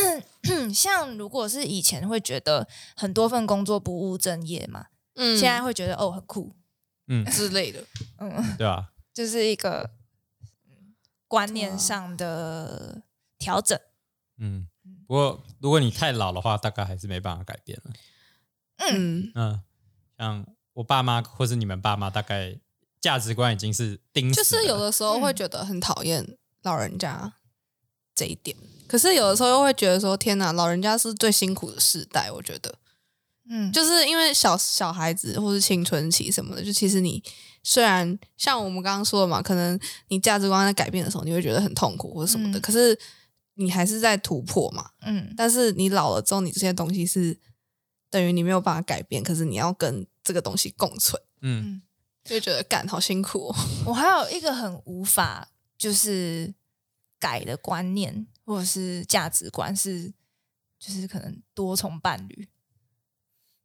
[0.73, 4.85] 像如果是以前会觉得很多份工作不务正业嘛，
[5.15, 5.35] 嗯。
[5.37, 6.53] 现在会觉得哦很酷，
[7.07, 7.83] 嗯， 之类的，
[8.19, 8.91] 嗯，对啊？
[9.13, 9.89] 就是一个
[10.67, 10.93] 嗯
[11.27, 13.01] 观念上的
[13.37, 13.79] 调整。
[14.37, 14.67] 嗯，
[15.07, 17.91] 不过如果你太老的话，大概还是没办法改变了。
[18.77, 19.61] 嗯，嗯，
[20.17, 22.59] 像我爸妈或是你们爸妈，大概
[23.03, 27.33] 价值观已经是钉死，就是有的时候会嗯觉得很讨厌老人家
[28.15, 28.55] 这一点，
[28.87, 32.75] 可是有的时候又会觉得说，天哪，老人家是最辛苦的世代，我觉得。
[33.49, 37.21] 嗯，就是因为小小孩子或是青春期什么的，就其实你
[37.61, 39.77] 虽然像我们刚刚说的嘛，可能
[40.07, 42.61] 你价值观在改变的时候，你会觉得很痛苦或者什么的，嗯。
[42.61, 42.97] 可是
[43.55, 44.91] 你还是在突破嘛。
[45.01, 45.33] 嗯。
[45.35, 47.37] 但是你老了之后，你这些东西是
[48.09, 51.81] 等于你没有办法改变，可是你要跟这个东西共存，嗯
[52.23, 53.55] 就觉得干好辛苦、哦。
[53.87, 56.53] 我还有一个很无法就是
[57.19, 60.13] 改的观念或者是价值观是，
[60.79, 62.49] 就是可能多重伴侣，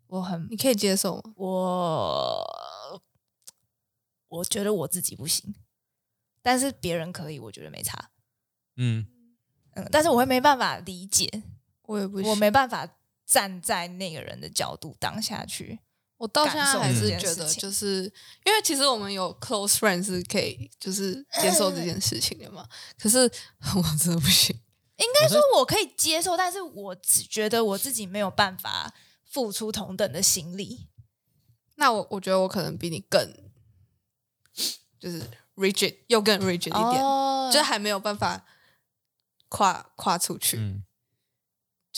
[0.08, 1.32] 我很你可以接受吗？
[1.36, 3.02] 我
[4.28, 5.54] 我觉得我自己不行，
[6.42, 8.10] 但是别人可以，我觉得没差。
[8.76, 9.06] 嗯
[9.74, 11.42] 嗯，但是我会没办法理解，
[11.82, 12.88] 我也不行，我没办法
[13.24, 15.80] 站在那个人的角度当下去。
[16.18, 18.02] 我到现在还是觉得，就是
[18.44, 24.54] 因为其实我们有 close friend 是可以就是接受这件事情的嘛，可是我真的不行。
[24.96, 28.92] 应该说我可以接受，但是我只觉得我自己没有办法
[29.24, 30.88] 付出同等的心力。
[31.76, 33.32] 那我我觉得我可能比你更
[34.98, 35.22] 就是
[35.54, 38.44] rigid，又更 rigid 一点，哦就还没有办法
[39.48, 40.56] 跨跨出去。
[40.56, 40.82] 嗯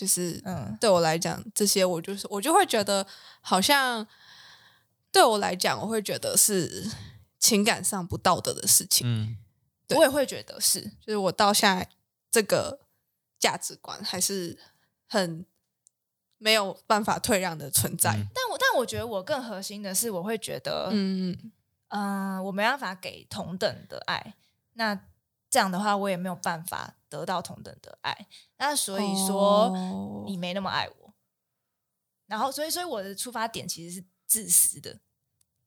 [0.00, 3.06] 就是嗯对我来讲，这些我就是我就会觉得
[3.42, 4.06] 好像
[5.12, 6.90] 对我来讲，我会觉得是
[7.38, 9.06] 情感上不道德的事情。
[9.06, 9.36] 嗯
[9.90, 11.86] 我也会觉得是，就是我到现在
[12.30, 12.80] 这个
[13.38, 14.58] 价值观还是
[15.06, 15.44] 很
[16.38, 18.12] 没有办法退让的存在。
[18.12, 21.36] 嗯但我但我觉得我更核心的是，我会觉得，嗯、
[21.88, 24.36] 嗯，我没办法给同等的爱，
[24.74, 24.98] 那
[25.50, 28.26] 这样的话，我也没有办法得到同等的爱。
[28.56, 31.14] 那所以说，哦你没那么爱我，
[32.26, 35.00] 然后所以所以我的出发点其实是自私的，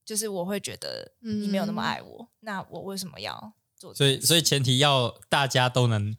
[0.03, 4.07] 就是我会觉得你没有那么爱我，那我为什么要做所？
[4.07, 6.15] 以所以前提要大家都能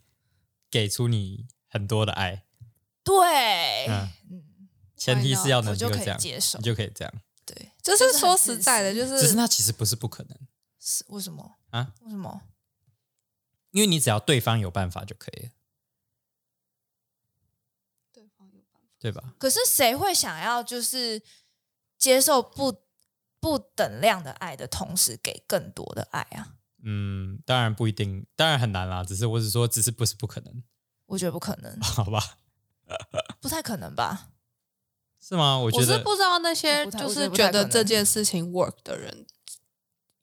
[0.70, 2.44] 给出你很多的爱，
[3.02, 3.88] 对，
[4.96, 7.12] 前提是要能我就可以这样，接受你就可以这样。
[7.46, 10.38] 对，就是说实在的，就是是只是那其实不是不可能，
[10.80, 11.92] 是为什么啊？
[12.02, 12.42] 为什么？
[13.74, 15.50] 因为你只要对方有办法就可以了，
[18.12, 18.88] 对方有办法。
[19.00, 19.34] 对吧？
[19.36, 21.20] 可是谁会想要就是
[21.98, 22.82] 接受不
[23.40, 26.54] 不等量的爱的同时给更多的爱啊？
[26.84, 29.02] 嗯，当然不一定，当然很难啦。
[29.02, 30.62] 只是我只说，只是不是不可能，
[31.06, 32.38] 我觉得不可能， 好吧？
[33.42, 34.30] 不太可能吧？
[35.20, 35.58] 是吗？
[35.58, 39.26] 我我觉得是不知道那些就是觉得这件事情 work 的人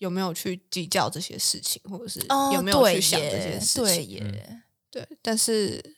[0.01, 3.83] 有没有去计较这些事情，或者是哦，有没有去想这些事情。
[3.83, 5.95] 对耶，对，但是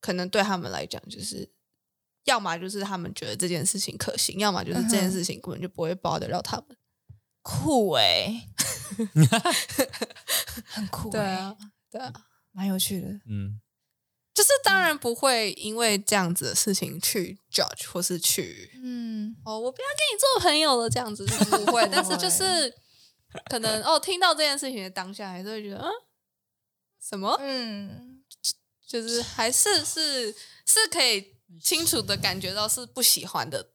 [0.00, 1.50] 可能对他们来讲，就是
[2.22, 6.76] 要么就是他们觉得这件事情可行，要么就是这件事情根本就不会 bother 到他们。
[7.42, 8.48] 酷哎，
[10.70, 11.56] 很酷，对啊，，
[11.90, 12.12] 对啊，
[12.52, 13.08] 蛮有趣的。
[13.28, 13.60] 嗯
[14.32, 21.88] 就是当然不会因为这样子的事情去 judge 或是去嗯，哦，我不要跟你做朋友了，这样子是不会。
[21.90, 22.70] 但是就是
[23.48, 25.90] 可能哦，听到这件事情的当下，还是会觉得嗯，
[27.00, 27.36] 什么？
[27.40, 28.24] 嗯，
[28.86, 30.32] 就是还是是
[30.64, 33.72] 是可以清楚的感觉到是不喜欢的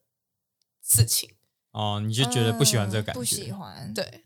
[0.82, 1.36] 事情。
[1.70, 4.24] 哦，你就觉得不喜欢这个感觉，嗯不喜欢。，对，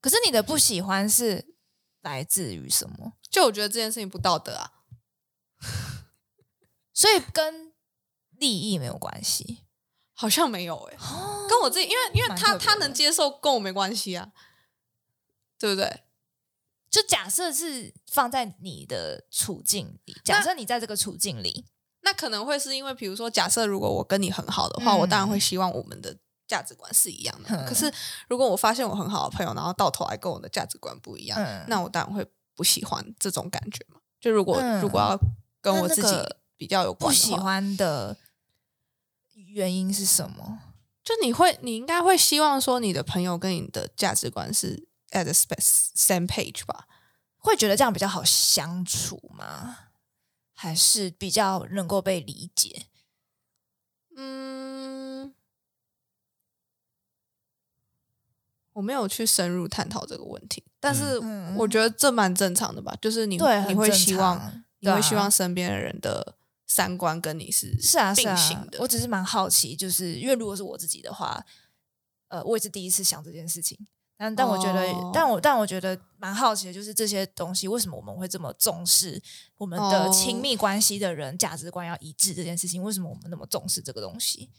[0.00, 1.54] 可是你的不喜欢是
[2.02, 3.14] 来自于什么？
[3.30, 4.72] 就我觉得这件事情不道德啊。
[6.92, 7.72] 所以跟
[8.30, 9.64] 利益没有关系。
[10.20, 10.96] 好像没有诶、
[11.48, 14.32] 跟我自己，因为因为他他能接受，跟我没关系啊，
[15.58, 16.02] 对不对？
[16.90, 21.66] 就假设是放在你的处境里，假设你在这个处境里，
[22.00, 27.50] 那可能会是因为，比如说，假设如果我跟你很好的话，嗯我当然会希望我们的价值观是一样的。
[27.50, 27.92] 嗯可是
[28.28, 34.00] 如果我发现我很好的朋友，然后到头来跟我的价值观不一样，嗯那我当然会不喜欢这种感觉嘛。
[34.18, 35.20] 就如果、嗯如果要
[35.60, 36.08] 跟我自己
[36.56, 38.16] 比较有不喜关的话，欢的
[39.34, 40.60] 原因是什么？
[41.04, 46.86] 就你会，你应该会希望说，你的朋友跟你的价值观是 at the same page 吧？
[47.36, 49.76] 会觉得这样比较好相处吗？
[50.52, 52.86] 还是比较能够被理解？
[54.16, 55.32] 嗯，
[58.72, 66.36] 我没有去深入探讨这个问题，但是嗯我觉得这蛮正常的吧，就是你对，你会希望常你会希望身边的人的
[66.66, 68.78] 三观跟你是是啊，是并啊行的。
[68.80, 71.46] 我只是蛮好奇，就是因为如果是我自己的话，
[72.26, 73.86] 呃，我也是第一次想这件事情。
[74.18, 79.22] 但但我觉得，哦但我但我觉得蛮好奇的，就是这些东西为什么我们会这么重视
[79.56, 82.82] 我们的哦亲密关系的人价值观要一致这件事情？
[82.82, 84.50] 为什么我们那么重视这个东西？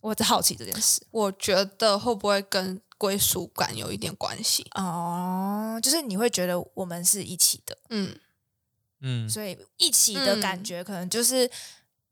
[0.00, 1.06] 我在好奇这件事。
[1.12, 4.66] 我觉得会不会跟归属感有一点关系？
[4.74, 8.18] 哦，就是你会觉得我们是一起的，嗯，
[9.00, 11.48] 嗯，所以一起的感嗯觉可能就是，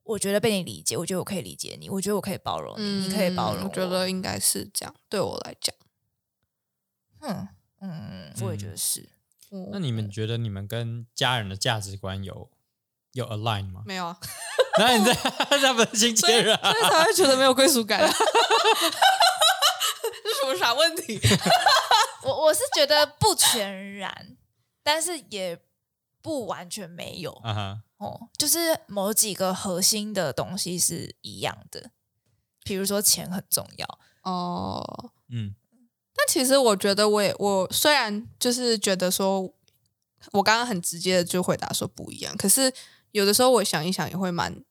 [0.05, 4.95] 我觉得被你理解，我觉得我可以理解你，我觉得我可以包容你，你可以包容我我觉得应该是这样。
[5.09, 5.75] 对我来讲，
[7.21, 7.49] 嗯
[7.81, 9.09] 嗯，我也觉得是。
[9.73, 12.51] 那你们觉得你们跟家人的价值观有
[13.13, 13.83] 有 align 吗？
[13.87, 14.19] 没有啊？
[14.79, 18.09] 那你在他们亲所以切人啊，所以才会觉得没有归属感、啊。
[20.23, 21.21] 这什么傻问题？
[22.23, 24.37] 我我是觉得不全然，
[24.83, 25.59] 但是也
[26.23, 31.91] 不完全没有啊哈，哦，就是某几个核心的东西是一样的，
[32.63, 35.55] 比如说钱很重要，哦，嗯
[36.21, 39.41] 但其实我觉得我也我虽然就是觉得说，
[40.33, 42.71] 我刚刚很直接的就回答说不一样，可是
[43.13, 44.63] 有的时候我想一想也会蛮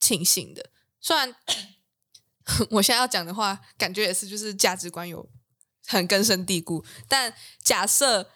[0.00, 0.70] 庆幸的。
[1.00, 1.32] 虽然
[2.70, 5.28] 我现在要讲的话，感觉也是就是价值观有
[5.86, 8.28] 很根深蒂固，但假设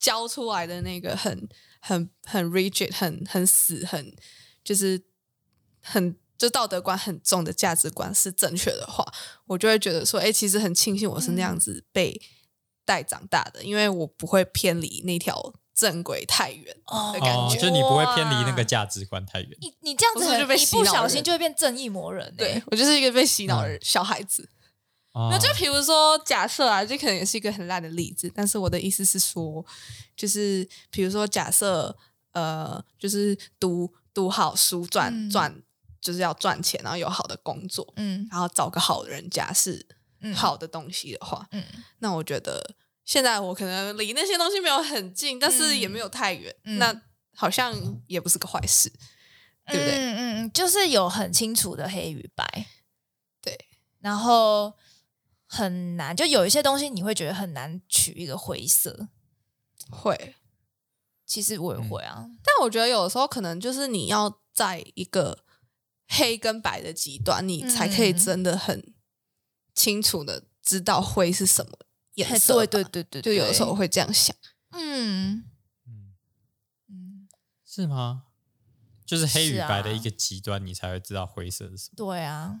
[0.00, 1.48] 教出来的那个很
[1.80, 4.16] 很很 rigid、很很死、很
[4.64, 5.04] 就是
[5.80, 9.06] 很就道德观很重的价值观是正确的话，
[9.46, 12.20] 我就会觉得说，哎、其实很庆幸我是那样子被
[12.84, 17.56] 带长大的，因为我不会偏离那条正轨太远哦的感觉。
[17.56, 19.56] 哦就你不会偏离那哇个价值观太远。
[19.60, 24.48] 你你这样子就被很一不洗脑人小心就会变正义魔人、 欸，对我就是一个被洗脑的嗯小孩子。
[25.12, 29.64] 哦那就比如说，假设啊，这可能也是一个很烂的例子，但是我的意思是说，
[30.16, 31.96] 就是比如说，假设
[32.32, 35.62] 呃，就是读读好书，赚嗯赚，
[36.02, 38.28] 就是要赚钱，然后有好的工作，嗯。
[38.30, 39.86] 然后找个好的人家是
[40.20, 40.34] 嗯。
[40.34, 41.64] 好的东西的话，嗯。
[42.00, 42.74] 那我觉得
[43.04, 46.78] 现在我可能离那些东西没有很近，但是也没有太远，嗯。
[46.78, 47.02] 那
[47.34, 47.74] 好像
[48.06, 48.92] 也不是个坏事，
[49.66, 49.94] 对不对？
[49.94, 52.66] 嗯嗯嗯，就是有很清楚的黑与白，
[53.40, 53.56] 对，
[54.00, 54.74] 然后
[55.46, 59.08] 很难，就有一些东西你会觉得很难取一个灰色。
[59.90, 60.34] 会，
[61.26, 65.44] 其实我也嗯会啊，但我觉得有的时候可能就是你要在一个
[66.14, 68.92] 黑跟白的极端，你才可以嗯真的很
[69.74, 71.78] 清楚的知道灰是什么
[72.14, 72.66] 颜色吧。
[72.66, 74.36] 对对对对，就有的时候，会这样想。
[74.72, 75.44] 嗯
[75.86, 76.12] 嗯，
[76.88, 77.28] 嗯，
[77.66, 78.24] 是吗？
[79.06, 81.96] 就是黑与白的一个极端，你才会知道灰色是什么。
[81.96, 82.60] 对啊，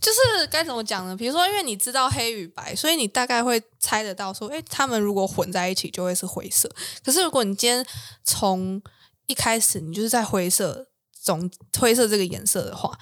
[0.00, 1.16] 就是该怎么讲呢？
[1.16, 6.70] 比如说，因为你知道黑与白，所以你大概会猜得到说，哎，他们如果混在一起就会是灰色。
[7.02, 7.84] 可是如果你今天
[8.24, 8.80] 从
[9.26, 10.89] 一开始你就是在灰色
[11.22, 12.98] 中灰色这个颜色的话，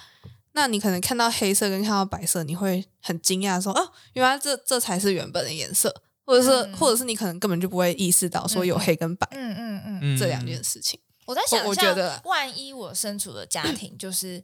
[0.51, 6.73] 那你可能看到黑色跟看到白色，你会很惊讶说，哦，原来这这才是原本的颜色，或者是、嗯。
[6.75, 10.99] 或者是你可能根本就不会意识到说有黑跟白、嗯嗯嗯，嗯，这两件事情。
[11.25, 14.43] 我在想，我觉得万一我身处的家庭就是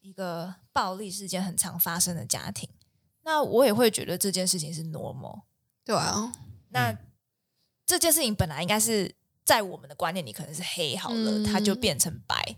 [0.00, 2.68] 一个暴力事件很常发生的家庭，
[3.22, 5.42] 那我也会觉得这件事情是 normal。
[5.84, 6.32] 对啊，
[6.70, 6.96] 那
[7.84, 9.14] 这件事情本来应该是
[9.44, 12.56] 在我们的观念里可能是黑好了，嗯它就变成白，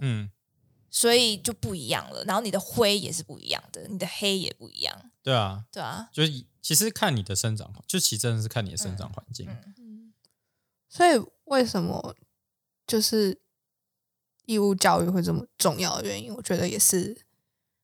[0.00, 0.30] 嗯，
[0.90, 2.24] 所以就不一样了。
[2.24, 9.48] 然后你的灰也是不一样的，你的黑也不一样，对啊，对啊，就是其实看你的生长，就其实真的是看你的生长环境。
[9.76, 10.12] 嗯
[10.86, 12.14] 所以为什么
[12.86, 13.40] 就是
[14.46, 17.20] 义务教育会这么重要的原因，我觉得也是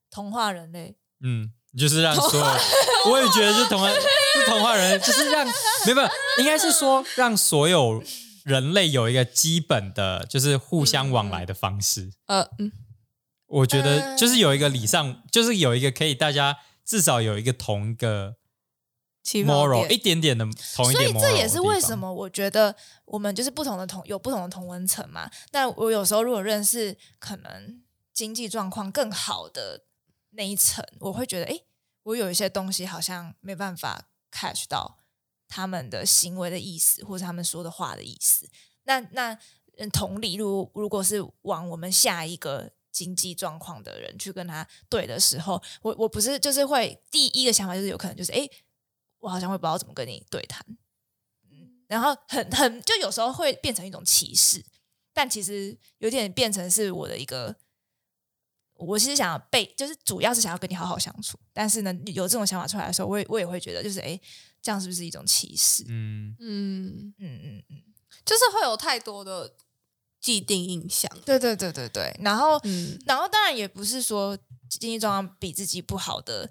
[0.08, 8.00] 同化人类，嗯，就是让所有，我也觉得是童话，是童话人，就是让没有没有，应该是说让所有
[8.50, 12.12] 人类有一个基本的，就是互相往来的方式。
[12.26, 12.72] 呃嗯
[13.46, 18.36] 我觉得就是有一个礼尚，就是有一个可以大家至少有一个同一个
[19.24, 20.44] 起跑 moral 点一点点的
[20.76, 22.76] 同一点所以这也是为什么我觉得
[23.06, 25.28] 我们就是不同的同有不同的同文层嘛。
[25.50, 27.82] 那我有时候如果认识可能
[28.12, 29.82] 经济状况更好的
[30.30, 31.60] 那一层，我会觉得，哎，
[32.04, 34.99] 我有一些东西好像没办法 catch 到
[35.50, 38.48] 他们的行为的意思，或者他们说的话的意思。
[38.84, 39.38] 那那
[39.92, 48.50] 同理，如如果是往我们下一个经济状况的人去跟他对的时候，我我不是就是会第一个想法就是有可能就是诶，
[49.18, 50.64] 我好像会不知道怎么跟你对谈，
[51.50, 54.64] 嗯，然后很很就有时候会变成一种歧视，
[55.12, 57.56] 但其实有点变成是我的一个
[58.74, 64.18] 我其实想要被，就是主要是想要跟你好好相处，但是呢，有这种想法出来的时候，我也我也会觉得，就是哎，
[64.62, 65.84] 这样是不是一种歧视？
[65.88, 67.82] 嗯，嗯，嗯嗯嗯，
[68.24, 69.54] 就是会有太多的
[70.20, 71.10] 既定印象。
[71.24, 72.14] 对对对对对。
[72.20, 74.36] 然后，嗯然后当然也不是说
[74.68, 76.50] 经济状况比自己不好的，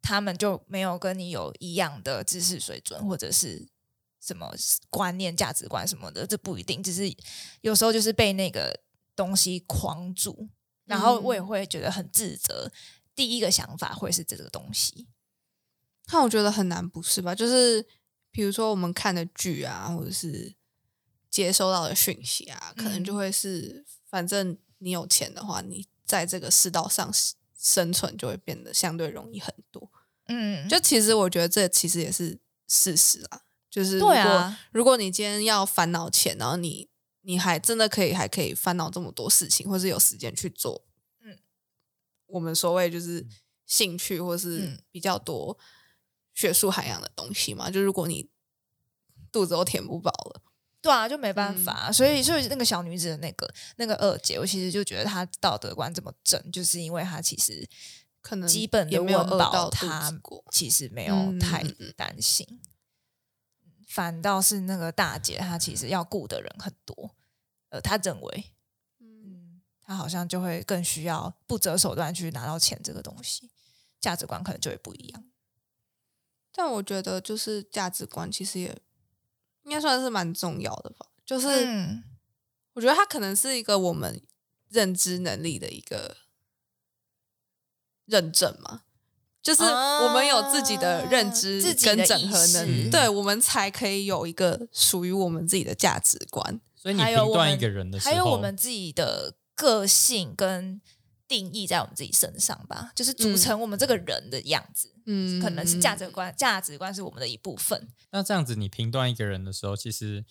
[0.00, 3.68] 他们就没有跟你有一样的知识水准，或者是
[4.20, 4.54] 什么
[4.88, 6.82] 观念、价值观什么的，这不一定。
[6.82, 7.14] 只是
[7.60, 8.80] 有时候就是被那个
[9.14, 10.48] 东西框住，
[10.86, 12.72] 然后我也会觉得很自责。
[13.14, 15.06] 第一个想法会是这个东西，
[16.12, 17.34] 但我觉得很难，不是吧？
[17.34, 17.86] 就是
[18.30, 20.54] 比如说我们看的剧啊，或者是
[21.30, 23.16] 接收到的讯息啊，可能就嗯。
[23.16, 27.10] 会是，反正你有钱的话，你在这个世道上
[27.58, 29.90] 生存就会变得相对容易很多。
[30.26, 32.38] 嗯，就其实我觉得这其实也是
[32.68, 33.40] 事实啊，
[33.70, 34.60] 就是如果、对啊。
[34.70, 36.90] 如果你今天要烦恼钱，然后你
[37.22, 40.84] 你还真的可以还可以烦恼这么多事情，或是有时间去做，
[41.22, 41.38] 嗯，
[42.26, 43.26] 我们所谓就是
[43.64, 44.78] 兴趣或是嗯。
[44.90, 45.58] 比较多
[46.34, 48.28] 学术涵养的东西嘛，就如果你
[49.30, 50.42] 肚子都填不饱了，
[50.80, 51.92] 对啊，就没办嗯法。
[51.92, 57.68] 所以，所以那个小女子的那个那个二姐，我其实就觉得她道德观这么正，就是因为她其实
[58.20, 60.44] 可能基本的也没有温到她过。
[60.50, 61.62] 其实没有嗯太
[61.96, 62.60] 担心，
[63.86, 67.14] 反倒是那个大姐，她其实要顾的人很多。
[67.70, 68.52] 呃，她认为，
[69.00, 73.50] 嗯嗯，她好像就会更需要不择手段去拿到钱这个东西，
[74.00, 75.24] 价值观可能就会不一样。
[76.54, 78.76] 但我觉得就是价值观其实也
[79.64, 81.64] 应该算是蛮重要的吧，就是。
[81.64, 82.04] 嗯
[82.74, 84.22] 我觉得它可能是一个我们
[84.70, 86.16] 认知能力的一个
[88.06, 88.84] 认证嘛，
[89.42, 96.58] 就是我们有自己的认知跟整合能力，对我们才可以有一个属于我们自己的价值观。
[96.74, 100.80] 所以你还有我们评断一个人的时候，还有我们自己的个性跟
[101.32, 104.94] 定义在我们自己身上吧，就是组成我们这个人的样子。
[105.06, 107.88] 嗯可能是价值观，价值观是我们的一部分。
[108.10, 110.26] 那这样子，你评断一个人的时候，其实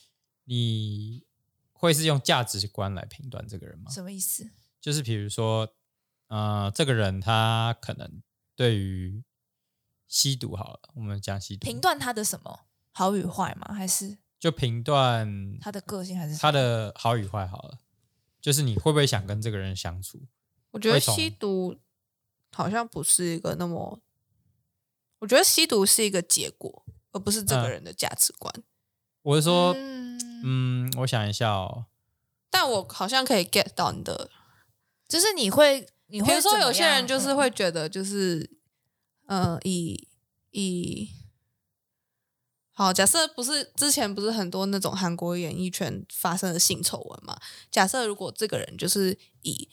[0.45, 1.25] 你
[1.73, 3.89] 会是用价值观来评断这个人吗？
[3.89, 4.47] 什么意思？
[4.79, 5.73] 就是比如说，
[6.27, 8.21] 呃，这个人他可能
[8.55, 9.23] 对于
[10.07, 13.73] 吸毒好了，我们讲吸毒，评断他的什么好与坏吗？
[13.73, 17.79] 还是就评断他的个性，还是他的好与坏好了。
[18.39, 20.27] 就是你会不会想跟这个人相处？
[20.71, 21.77] 我觉得吸毒
[22.53, 23.99] 好像不是一个那么，
[25.19, 28.53] 我觉得吸毒是一个结果，而不是这个嗯人的价值观。
[29.21, 31.85] 我是说，嗯，嗯，我想一下哦，
[32.49, 34.29] 但我好像可以 get 到你的
[35.07, 38.49] 就是你会，你会比如说，有些人就是嗯会觉得，就是，
[39.27, 40.07] 呃，以
[40.51, 41.09] 以
[42.73, 47.39] 好，假设不是之前不是很多那种韩国演艺圈发生的性丑闻嘛？
[47.69, 49.69] 假设如果这个人就是以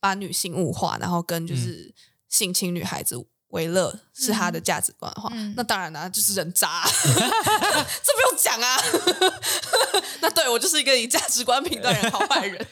[0.00, 1.94] 把女性物化，然后跟就是
[2.28, 3.16] 性侵女孩子
[3.48, 8.76] 为乐是他的价值观的话，嗯那当然啦、就是人渣， 这不用讲啊。
[10.22, 12.66] 那对我就是一个以价值观评断人好坏人。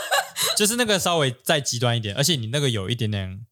[0.56, 3.46] 就是那个稍微再极端一点，而且你那个有一点点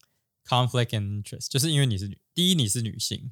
[0.47, 3.31] conflict and interest，就是因为你是女，第一你是女性，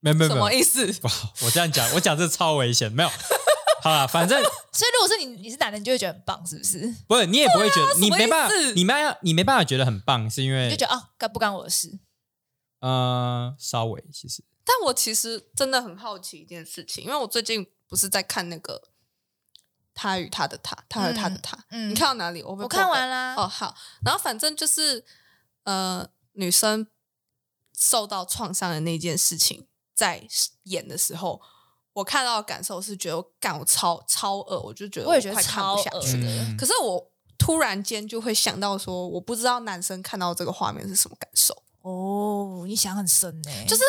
[0.00, 0.92] 没有没有什没有，么意思？
[0.94, 3.10] 不好，我这样讲，我讲这超危险，没有。
[3.82, 4.40] 好了，反正
[4.72, 6.94] 所以如果是你，你是男的，你就会觉得很棒，是不是？
[7.06, 11.98] 不是你也不会觉得，你没办法，你没办法，你没办法觉得很棒，是因为你为就觉得哦，干不干我的事？
[12.80, 18.90] 呃，稍微其实但我其实真的很好奇一件事情，因为我最近不是在看那个
[19.94, 22.42] 他与他的他，他和他的他，嗯你看到哪里？
[22.42, 23.34] 我我看完啦。
[23.36, 23.74] 哦，好，
[24.04, 25.04] 然后反正就是
[25.64, 26.86] 呃，女生
[27.76, 30.26] 受到创伤的那件事情，在
[30.64, 31.40] 演的时候，
[31.96, 36.22] 我看到的感受是觉得干我超超恶，我就觉得我也觉得快看超不下去。
[36.22, 41.56] 恶可是我突然间就会想到说，我不知道男生看到这个画面是什么感受。
[41.80, 43.82] 哦，你想很深呢，就是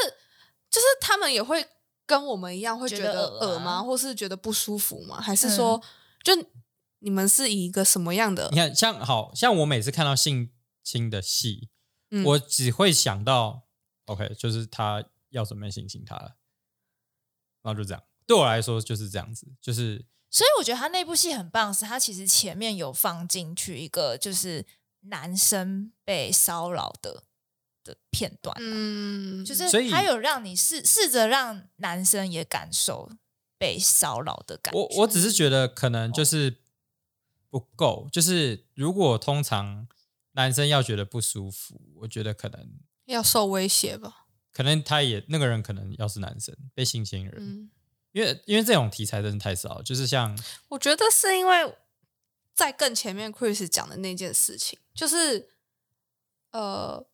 [0.72, 1.68] 就是他们也会
[2.06, 3.84] 跟我们一样会觉得恶吗？
[3.84, 5.20] 或是觉得不舒服吗？
[5.20, 5.82] 还是说，
[6.24, 6.32] 就
[7.00, 8.56] 你们是以一个什么样的你？
[8.56, 10.50] 看，像好像我每次看到性
[10.82, 11.68] 侵的戏，
[12.12, 13.64] 嗯我只会想到
[14.06, 16.37] OK，就是他要准备性侵他了，
[17.68, 18.02] 然后就这样。
[18.26, 24.66] 对我来说就是这样子，就是所以我觉得他那部戏很棒，是他其实前面有放进去一个就是
[25.02, 27.24] 男生被骚扰的
[27.84, 33.10] 的片段啊、嗯，就是所以他有让你试试着让男生也感受
[33.58, 34.80] 被骚扰的感觉。
[34.80, 36.58] 我我只是觉得可能就是
[37.50, 39.88] 不够，就是如果通常
[40.34, 44.27] 男生要觉得不舒服，我觉得可能要受威胁吧？
[44.58, 47.70] 可能他也那个人可能要是男生被性侵人，嗯，
[48.12, 50.36] 因为因为这种题材真的太少，就是像
[50.70, 51.76] 我觉得是因为
[52.56, 55.52] 在更前面 Chris 讲的那件事情，就是
[56.50, 57.08] 呃，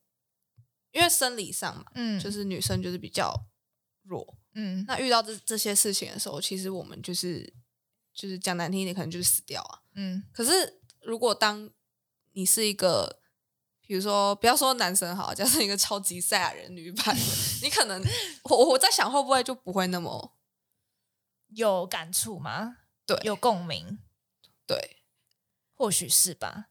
[0.92, 3.46] 因为生理上嘛，嗯，就是是女生就是比较
[4.04, 4.82] 弱，嗯。
[4.88, 7.52] 那遇到这这些事情的时候，其实我们就是
[8.14, 9.82] 就是讲难听一点，可能就是死掉啊。
[9.96, 10.22] 嗯。
[10.32, 11.70] 可是如果当
[12.32, 13.20] 你是一个，
[13.86, 17.16] 比如说不要说男生好， 假设一个超级赛亚人女版，
[17.62, 18.02] 你可能
[18.44, 20.36] 我我在想会不会就不会那么
[21.48, 22.78] 有感触吗？
[23.06, 23.98] 对有共鸣，
[24.66, 25.02] 对
[25.74, 26.70] 或许是吧。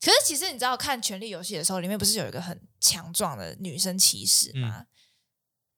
[0.00, 4.86] 可是其实你知道，看《权力游戏》的时候，里面不是有一个很强壮的女生骑士吗？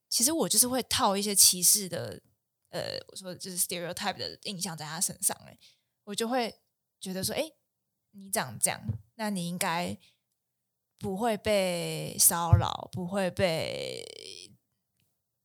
[0.09, 2.21] 其实我就是会套一些骑士的，
[2.69, 5.59] 呃，我说就是 stereotype 的印象在她身上、欸，
[6.05, 6.61] 我就会
[7.01, 7.51] 觉得说，哎、
[8.11, 8.81] 你长这样，
[9.15, 9.97] 那你应该
[11.03, 14.05] 不会被骚扰，不会被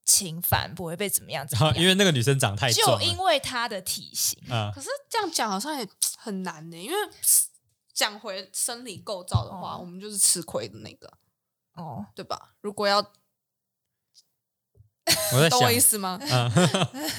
[0.06, 1.76] 侵犯，不会被怎么样怎么样。
[1.82, 5.88] 因为那个女生长太就壮了，因为她的体型，啊可是这样讲好像也
[6.18, 6.96] 很难呢，因为
[7.94, 11.12] 讲回生理构造的话，哦我们就是吃亏的那个，
[11.74, 12.54] 哦，对吧？
[12.62, 13.00] 如果要
[15.34, 16.20] 我在想懂我意，思吗？
[16.22, 16.50] 嗯，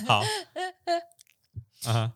[0.07, 0.22] 好，
[1.91, 2.12] 啊，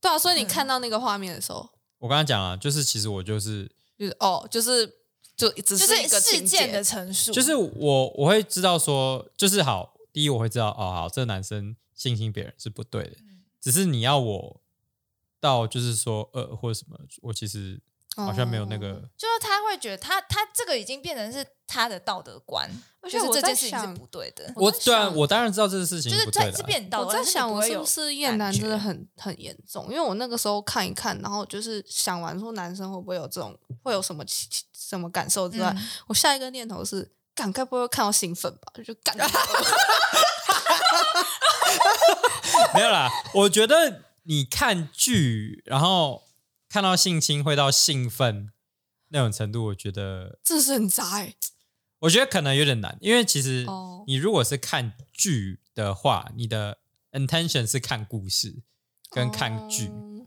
[0.00, 4.86] 对啊，所以你嗯看到那个画面的时候，我刚刚讲啊，就是其实我就是就是哦，就是
[5.36, 6.58] 就只就是一个事情节。
[6.58, 13.44] 件的陈述，就是我我会知道说，就是好，第一我会知道哦，好，这个男生性侵别人是不对的，嗯。
[13.60, 14.60] 只是你要我
[15.40, 17.80] 到就是说呃或者什么，我其实
[18.24, 19.02] 好像没有那个，哦。
[19.16, 22.70] 就是他会觉得他他这个已经变成是他的道德观，
[23.02, 29.84] 就是而且这件事情是不对的，我在我对啊，想我当然知道这件事情就是不对的啊，这是变道德我在想，我是不是厌感男真的很很严重？
[29.88, 35.88] 因为我那个时候看一看，然后就是想完说男生会不会有这种会有什么其其什么感受之外，嗯。
[36.06, 38.72] 我下一个念头是，干该不会看到兴奋吧？
[38.84, 39.16] 就干。
[42.74, 46.22] 没有啦，我觉得你看剧，然后
[46.68, 48.50] 看到性侵会到兴奋
[49.08, 51.34] 那种程度，我觉得这是很渣哎、
[52.00, 56.78] 我觉得可能有点难，因为其实哦你如果是看剧的话，你的
[57.12, 58.62] intention 是看故事
[59.10, 60.26] 跟看剧，哦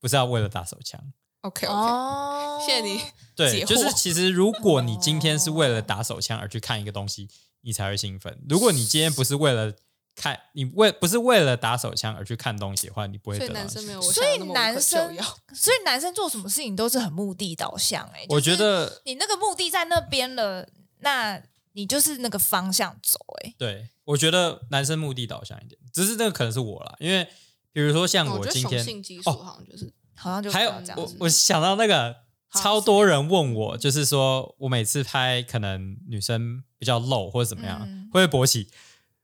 [0.00, 1.12] 不是要为了打手枪。
[1.40, 3.00] OK OK，、哦，谢谢你。
[3.34, 7.28] 对，就是其实如果你今天是为了打手枪而去看一个东西，
[7.62, 8.42] 你才会兴奋。
[8.48, 9.74] 如果你今天不是为了
[10.14, 15.16] 看，你为不是为了打手枪而去看东西的话，你不会所以男生没有我所以男生，
[15.52, 20.68] 所以男生做什么事情都是很目的导向、欸，哎，我觉得你那个目的在那边了，
[21.00, 21.42] 那
[21.72, 27.26] 你就是那个方向走、欸，对，我觉得男生目的导向一点，只是那个可能是我啦，因为
[27.72, 32.14] 比如说像我今天性激素哦，好像就是、好像就还有这样子我我想到那个
[32.52, 38.70] 超多人问我，就是说我每次拍可能女生比较露或者怎么样，嗯会不会勃起？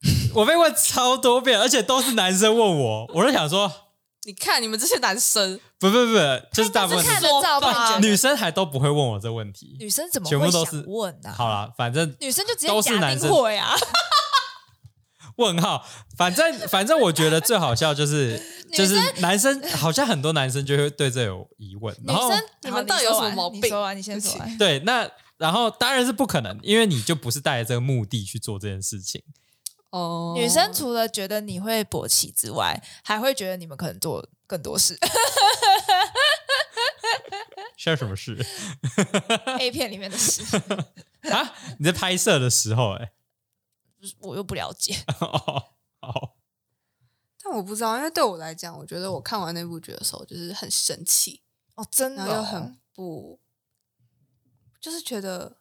[0.35, 3.71] 我被问超多遍，而且都是男生问我，我就想说，
[4.25, 6.15] 你看你们这些男生，不不不，
[6.53, 9.77] 就是大部分是是看了照片说吧女生还都不会问我这个问题。
[9.79, 11.35] 女生怎么全部都是问呢、啊？
[11.37, 13.29] 好了，反正女生就直接都是假男生。
[13.29, 13.75] 定会啊，
[15.37, 15.85] 问号，
[16.17, 18.41] 反正反正我觉得最好笑就是
[18.73, 23.61] 就是男生好像很多男生就会对这有疑问，女然后生你们到底有什么毛病？
[23.63, 24.57] 你说完，你先说完。
[24.57, 29.23] 对那然后当然是不可能，因为你就不是带着这个目的去做这件事情。
[29.91, 34.99] 哦，女生除了觉得你会勃起之外，还会觉得你们可能做更多事。
[37.77, 38.37] 需要什么事
[39.59, 40.43] A 片里面的事，
[41.31, 41.55] 啊？
[41.79, 43.13] 你在拍摄的时候、欸，哎，
[44.21, 44.95] 我又不了解。
[45.19, 46.37] 哦，好，
[47.43, 51.43] 但我不知道，因为对我来讲，我觉得我看完那部剧的时候，就是很生气，
[51.75, 53.41] 哦，真的、然后又哦，很不，
[54.79, 55.57] 就是觉得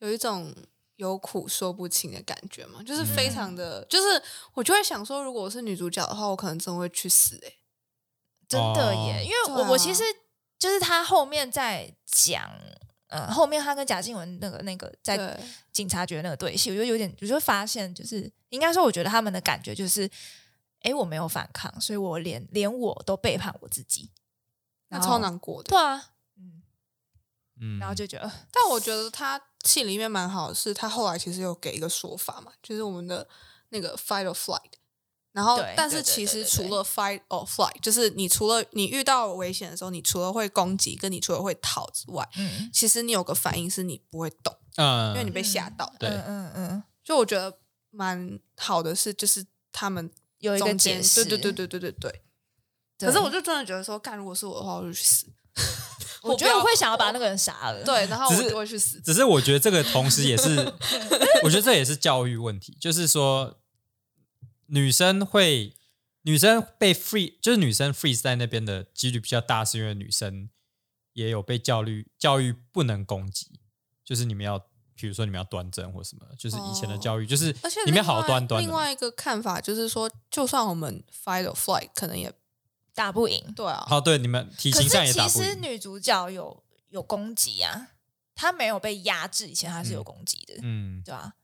[0.00, 0.54] 有一种
[0.98, 4.20] 有苦说不清的感觉嘛，就是非常的，就是
[4.52, 7.52] 我就会想说，如果我是女主角的话，我可能真的会去死哎、
[8.48, 9.06] 真的哦。
[9.06, 10.02] 耶，因为我、啊我其实
[10.58, 12.50] 就是他后面在讲，
[13.06, 15.40] 呃，后面他跟贾静雯那个那个在，
[15.72, 20.10] 警察局那个对戏，我就有点，我就发现，就是应该说，我觉得他们的感觉就是，
[20.80, 24.10] 哎，我没有反抗，所以我连连我都背叛我自己，
[24.88, 25.68] 那超难过的。
[25.68, 26.10] 对啊，
[27.60, 33.28] 嗯，嗯，然后就觉得，但我觉得他戏里面蛮好的是，他后来其实有给一个说法嘛，就是我们的
[33.70, 34.72] 那个 fight or flight。
[35.32, 45.92] 然后，但是其实除了 fight or flight，就是你除了你遇到危险的时候，你除了会攻击，跟你除了会逃之外，嗯，其实你有个反应是你不会动，嗯，因为你被吓到。
[45.98, 47.56] 对嗯嗯嗯，就我觉得
[47.90, 52.22] 蛮好的是，就是他们有一个中间解释，对对对对对对对。
[52.98, 55.26] 对可是我就真的觉得说，干如果是我的话，我就去死。
[56.22, 59.00] 我觉得我会想要把那个人杀了，对，然后我会去死。
[59.00, 60.56] 只是我觉得这个同时也是，
[61.42, 63.58] 我觉得这也是教育问题，就是说
[64.66, 65.74] 女生会
[66.22, 70.50] 女生被 free 就是女生 freeze 在那边的几率比较大，是因为女生
[71.12, 73.60] 也有被教育教育不能攻击，
[74.04, 74.58] 就是你们要
[74.94, 78.68] 比如说你们要端正或什么，就是以前的哦教育、就是而且你们要好端端的。
[78.68, 82.32] 另外一个看法就是说，就算我们 fight or flight，可能也
[82.98, 83.40] 打不赢。
[83.54, 83.86] 对啊。
[83.88, 85.62] 哦，对你们体可型上也是其实打不赢。
[85.62, 87.90] 女主角有有攻击啊，
[88.34, 91.34] 她没有被压制，以前她是有攻击的，嗯，对吧、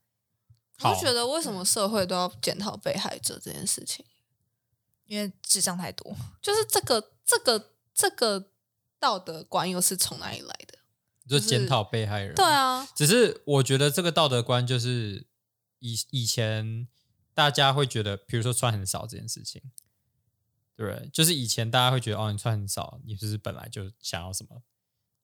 [0.79, 4.05] 好我就觉得为什么社会都要检讨被害者这件事情？
[5.07, 6.17] 因为智障太多。
[6.43, 8.51] 就是这个这个这个
[8.99, 10.79] 道德观又是从哪里来的？
[11.29, 12.35] 就检讨被害人。
[12.35, 15.27] 对啊，只是我觉得这个道德观就是
[15.79, 16.89] 以以前
[17.33, 19.63] 大家会觉得，比如说穿很少这件事情，
[20.77, 21.09] 对不对？
[21.13, 24.63] 就是以前大家会觉得，哦，你穿很少，你是不是本来就想要什么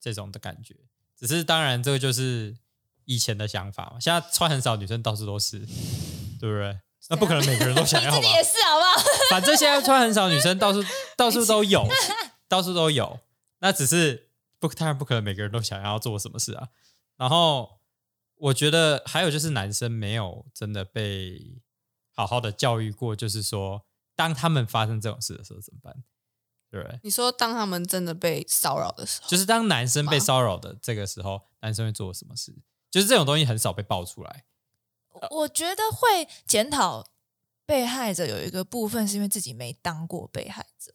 [0.00, 0.74] 这种的感觉？
[1.16, 2.56] 只是当然，这个就是
[3.04, 4.00] 以前的想法嘛。
[4.00, 5.58] 现在穿很少，女生到处都是，
[6.38, 6.80] 对不对？
[7.08, 8.26] 那不可能每个人都想要 吧你？
[8.26, 9.06] 也是好不好？
[9.30, 10.82] 反正现在穿很少，女生到处
[11.16, 11.86] 到处都有，
[12.46, 13.20] 到处都有。
[13.58, 16.68] 那只是不，当然不可能每个人都想要做什么事啊。
[17.16, 17.80] 然后
[18.36, 21.60] 我觉得还有就是男生没有真的被
[22.14, 23.84] 好好的教育过，就是说
[24.20, 26.04] 当他们发生这种事的时候怎么办？
[26.70, 27.00] 对不对？
[27.02, 32.54] 你说当他们真的被骚扰的时候，就是当男生被骚扰的这个时候，男生会做什么事？
[32.90, 34.44] 就是这种东西很少被爆出来。
[35.30, 37.06] 我觉得会检讨
[37.64, 40.92] 被害者有一个部分是因为自己没当过被害者。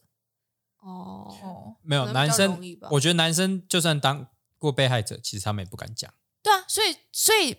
[0.78, 6.14] 哦，哦，没有男生我觉得男生就算当过被害者，其实他们也不敢讲。
[6.44, 7.58] 对啊，所以所以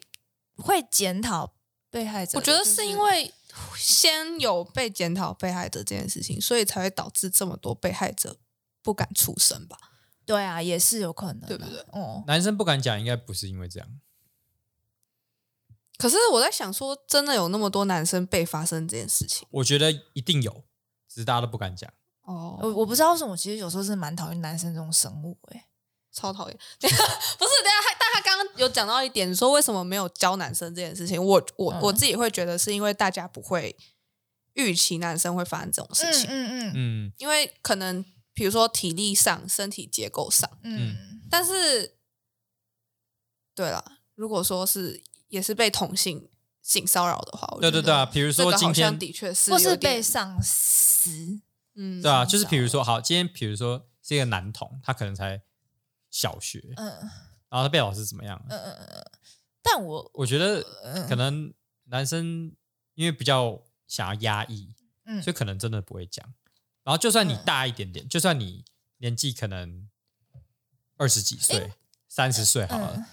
[0.55, 1.57] 会检讨
[1.89, 3.33] 被害者我觉得是因为
[3.77, 8.37] 先有被检讨被害者这件事情，所以才会导致这么多被害者
[8.81, 9.77] 不敢出声吧？
[10.25, 13.99] 对啊，也是有可能啊，对不对哦，男生不敢讲，应该不是因为这样。
[15.97, 20.63] 可是我在想说，真的有那么多男生被发生这件事情我觉得一定有，
[21.07, 21.91] 只是大家都不敢讲。
[22.23, 25.66] 哦我我不知道为什么，其实有时候是蛮讨厌男生这种生物哎、
[26.17, 26.57] 超讨厌。
[26.81, 33.77] 不是，等一下，但他刚刚有讲到一点，说为什么没有教男生这件事情，我我、嗯我自己会觉得是因为大家不会
[34.53, 38.03] 预期男生会发生这种事情，嗯嗯嗯，因为可能
[38.33, 41.19] 比如说体力上、身体结构上，嗯。
[41.29, 41.97] 但是
[43.53, 43.83] 对了，
[44.15, 46.29] 如果说是也是被同性
[46.63, 51.39] 性骚扰的话，我觉得对对对啊，比如说今天的确是或是有点被上司，
[51.75, 55.41] 嗯对啊，就是比如说好，今天比如说是一个男童，他可能才
[56.09, 56.85] 小学，嗯
[57.49, 58.43] 然后他被老师怎么样？
[58.49, 59.05] 嗯嗯嗯，
[59.61, 61.53] 但我我觉得嗯可能
[61.85, 62.51] 男生
[62.95, 64.73] 因为比较想要压抑，
[65.05, 66.25] 嗯所以可能真的不会讲。
[66.83, 68.65] 然后就算你嗯大一点点，就算你
[68.97, 69.89] 年纪可能
[70.97, 71.73] 二十几岁、
[72.07, 73.05] 三十岁好了，嗯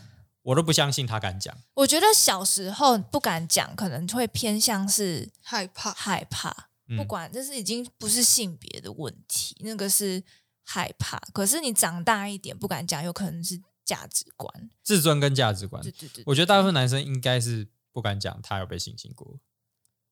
[0.43, 1.57] 我都不相信他敢讲。
[1.75, 10.23] 我觉得小时候不敢讲，可能会偏向是害怕，害怕，嗯不管这是已经不是性别的问题，那个是
[10.65, 11.19] 害怕。
[11.33, 14.71] 可是你长大一点不敢讲，有可能是价值观。
[14.83, 19.39] 自尊跟价值观对，对对，我觉得大部分男生应该是不敢讲他有被性侵过。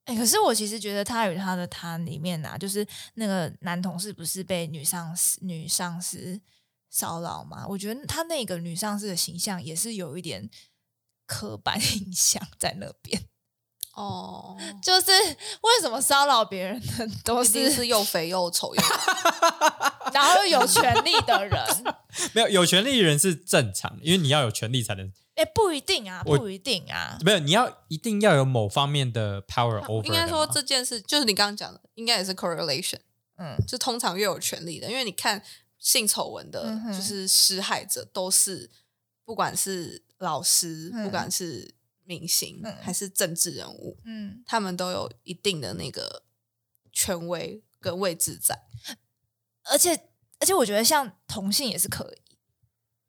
[0.05, 2.85] 哎、可是我其实觉得他与他的他里面啊，就是
[3.15, 6.41] 那个男同事不是被女上司女上司
[6.91, 7.65] 骚扰吗？
[7.69, 10.51] 我觉得他那个女上司的形象也是有一点
[11.25, 13.29] 刻板 印象在那边，
[13.95, 18.83] 哦，就是为什么骚扰别人的都是是又肥又丑又
[20.13, 21.59] 然后又有权利的人？
[22.33, 27.19] 没有有权利的人是正常，因为你要有权利才能哎、不一定啊，不一定啊。
[27.25, 32.99] 没有，你要一定要有某方面的 power over 应该说这件事就是你刚刚讲的，应该也是 correlation，
[33.39, 33.57] 嗯。
[33.67, 35.43] 就通常越有权利的，因为你看
[35.79, 38.71] 性丑闻的嗯，就是施害者都是
[39.25, 41.05] 不管是老师，嗯。
[41.05, 41.75] 不管是
[42.05, 46.23] 明星嗯还是政治人物，嗯，他们都有一定的那个
[46.93, 48.59] 权威跟位置在。
[49.71, 50.09] 而且
[50.41, 52.37] 而且我觉得像同性也是可以，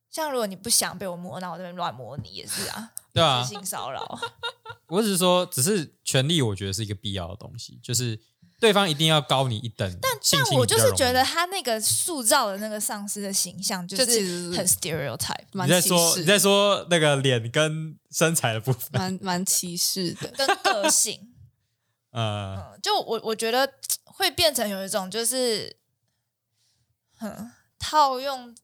[0.10, 4.20] 像如果你不想被我摸，那我这边乱摸你也是啊， 对啊，性骚扰。
[4.88, 8.22] 我只是说，只是权利，我觉得是一个必要的东西，就是
[8.64, 10.00] 对方一定要高你一等。
[10.02, 14.06] 但但我就是觉得他那个塑造的那个上司的形象，就是
[14.52, 20.30] 是很 stereotype，蛮歧你在说视你在说那个脸跟身材的部分，蛮蛮歧视的。
[20.30, 21.34] 跟个性。
[22.12, 23.70] 呃，嗯，就我我觉得
[24.06, 25.76] 会变成有一种就是，
[27.20, 28.56] 嗯，套用。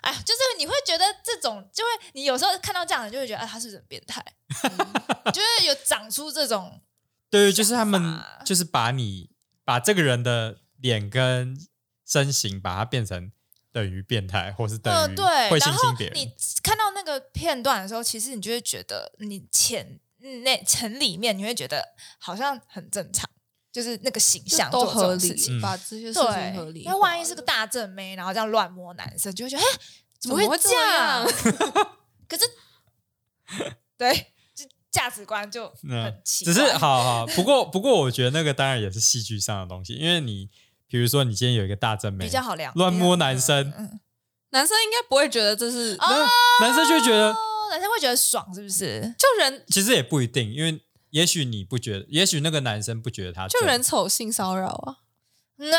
[0.00, 4.24] 哎，就是你会觉得这种，就会你有时候看到这样的，就会觉得啊，他是不是很变态，
[4.62, 4.78] 嗯
[5.34, 6.80] 就是有长出这种，
[7.30, 9.30] 对，就是他们就是把你
[9.64, 11.58] 把这个人的脸跟
[12.06, 13.30] 身形，把它变成
[13.72, 16.32] 等于变态，或是等呃，于对，会然后性侵别人你。
[16.62, 20.00] 看到那个片段的时候，其实你就会觉得你潜
[20.42, 21.82] 那层里面，你会觉得
[22.18, 23.28] 好像很正常，
[23.72, 26.82] 就是那个形就象做这都合理把这些事情合，理。
[26.84, 29.66] 那万一是个，大正妹，然后这样乱摸男生，就会觉得，哎，
[30.18, 31.26] 怎么会这样？
[32.28, 32.44] 可是，
[33.96, 34.20] 对，就
[34.90, 36.60] 价值观就嗯很，奇怪只。
[36.60, 40.48] 是好好，不过 不过，我觉得那个当然也是戏剧上的东西，因为你
[40.86, 44.00] 比如说你今天有一个大正妹比较好聊，乱摸男生，嗯，
[44.50, 46.26] 男生应该不会觉得这是，哦
[46.60, 47.36] 男生就会觉得哦，
[47.70, 49.14] 男生会觉得爽，是不是？
[49.18, 50.80] 就人其实也不一定，因为
[51.10, 54.96] 也许你不觉得，也许那个男生不觉得他就人丑性骚扰啊。
[55.58, 55.78] 嗯啊，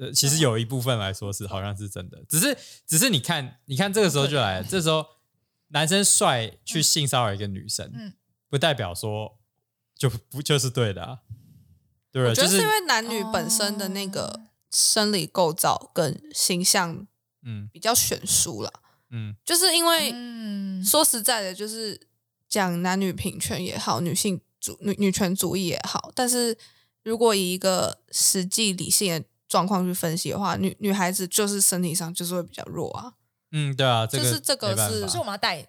[0.00, 2.56] 呃，其实有一部分来说是好像是真的，只是
[2.86, 5.06] 只是你看，你看这个时候就来了，这时候
[5.70, 8.12] 男生帅去性骚扰一个女生，嗯。
[8.48, 9.38] 不代表说
[9.96, 11.20] 就不就是对的、啊，
[12.10, 12.34] 对不对？
[12.34, 14.40] 就是我觉得是因为男女本身的那个
[14.70, 17.06] 生理构造跟形象
[17.42, 17.68] 嗯。
[17.72, 18.72] 比较悬殊了，
[19.10, 19.36] 嗯。
[19.44, 22.00] 就是因为嗯，说实在的，就是
[22.48, 26.58] 讲男女平权也好，女性主女女权主义也好，但是
[27.04, 33.14] 如果以一个实际理性的状况去分析的话，女女孩子就是身体上就是会比较弱啊。
[33.52, 35.66] 嗯，对啊，这个就是这个是没办法所以我们要带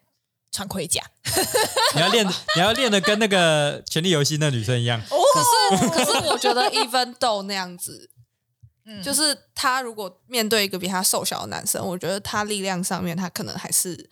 [0.52, 1.04] 穿盔甲。
[1.96, 8.10] 你要练，你要练的跟那个《权力游戏》那女生一样，哦，可是可是我觉得 even though 那样子，
[8.86, 14.10] 嗯就是他如果面对一个比他瘦小的男生，我觉得他力量上面他可能还是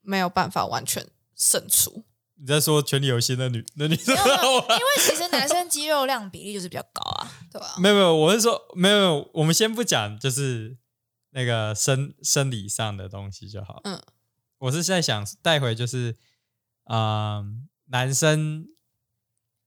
[0.00, 1.06] 没有办法完全
[1.36, 2.04] 胜出。
[2.40, 7.30] 你在说《权力游戏》那女那女生因为其实男生肌肉量比例就是比较高啊。
[7.52, 10.76] 对吧、没有没有，我是说没有没有，我们先不讲，就是
[11.32, 13.80] 那个生生理上的东西就好。
[13.84, 14.00] 嗯，
[14.58, 16.16] 我是在想带回就是，
[16.84, 18.68] 嗯、男生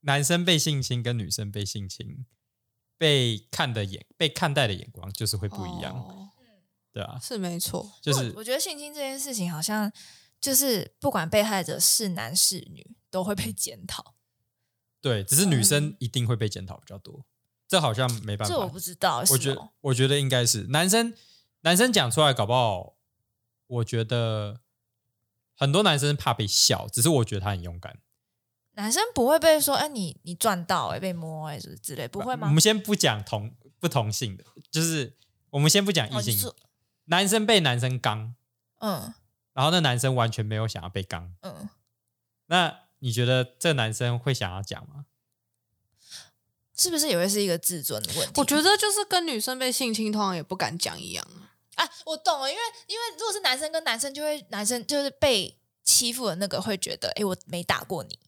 [0.01, 2.25] 男生被性侵跟女生被性侵，
[2.97, 6.29] 被看的眼被看待的眼光就是会不一样，哦
[6.91, 7.91] 对啊，是没错。
[8.01, 9.91] 就是我我觉得性侵这件事情好像
[10.39, 14.15] 就是不管被害者是男是女，都会被检讨。
[15.01, 17.25] 对，只是女生一定会被检讨比较多，
[17.67, 18.55] 这好像没办法。
[18.55, 21.13] 这我不知道，我觉得，我觉得应该是男生，
[21.65, 22.93] 男生讲出来，搞不好，
[23.65, 24.61] 我觉得
[25.55, 27.97] 很多男生怕被笑，只是我觉得他很勇敢。
[28.73, 32.51] 男生不会被说，哎，你你赚到哎、被摸哎、之之类，不会吗我？
[32.53, 35.17] 们先不讲同不同性的，就是
[35.49, 36.53] 我们先不讲异性，
[37.05, 38.35] 男生被男生刚，
[38.77, 39.11] 嗯
[39.53, 41.67] 然后那男生完全没有想要被刚，嗯，
[42.45, 45.07] 那你觉得这男生会想要讲吗？
[46.75, 48.33] 是不是也会是一个自尊的问题？
[48.35, 51.54] 我觉得就是跟女生被性侵通常也不敢讲一样啊。
[51.75, 58.19] 啊，我懂了，因为因为如果是男生跟男生，就会男生就是被欺负的那个会觉得，哎，我没打过你，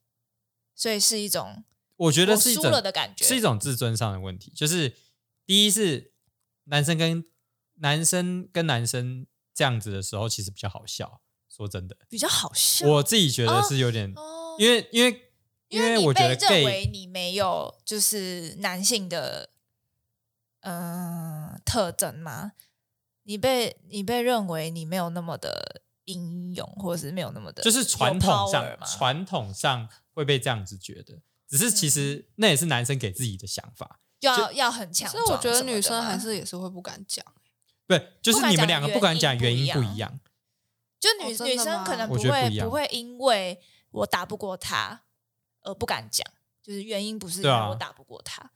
[0.76, 1.64] 所以是一种
[1.96, 4.52] 我觉得是输了的感觉，是一种自尊上的问题。
[4.56, 4.96] 就是
[5.46, 6.14] 第一是
[6.66, 7.26] 男生跟
[7.76, 11.22] 男生跟男生这样子的时候，其实比较好笑。
[11.50, 12.88] 说真的，比较好笑。
[12.88, 15.32] 我自己觉得是有点，哦，因为因为
[15.70, 19.50] 因为我觉得被认 gay 为你没有就是男性的
[20.60, 22.52] 嗯、呃特征吗？
[23.28, 34.00] 你被你被认为你没有那么的英勇，或者是没有那么的就是传统上传统上会被这样子觉得，只是其实那也是男生给自己的想法。
[34.22, 35.10] 要要很强。
[35.12, 37.24] 所以我觉得女生还是也是会不敢讲。
[37.86, 40.20] 对，就是你们两个不敢讲原原因不一样。
[40.98, 43.60] 就女、女生可能不会不会因为
[43.92, 45.04] 我打不过他
[45.64, 46.26] 而不敢讲，
[46.64, 48.52] 就是原因不是因为我打不过他。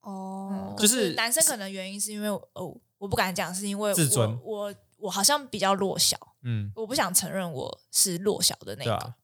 [0.00, 8.94] 哦就是男生可能原因是因为哦我不敢讲，是因为自尊我我我好像比较弱小，嗯，我不想承认我是弱小的那个。
[8.94, 9.14] 啊，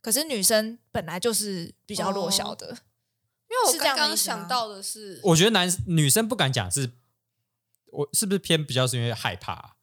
[0.00, 6.92] 可是女生本来就是比较弱小的，因为我是刚刚想到的是，我觉得男女生不敢讲是，
[7.86, 9.76] 我是不是偏比较是因为害怕啊、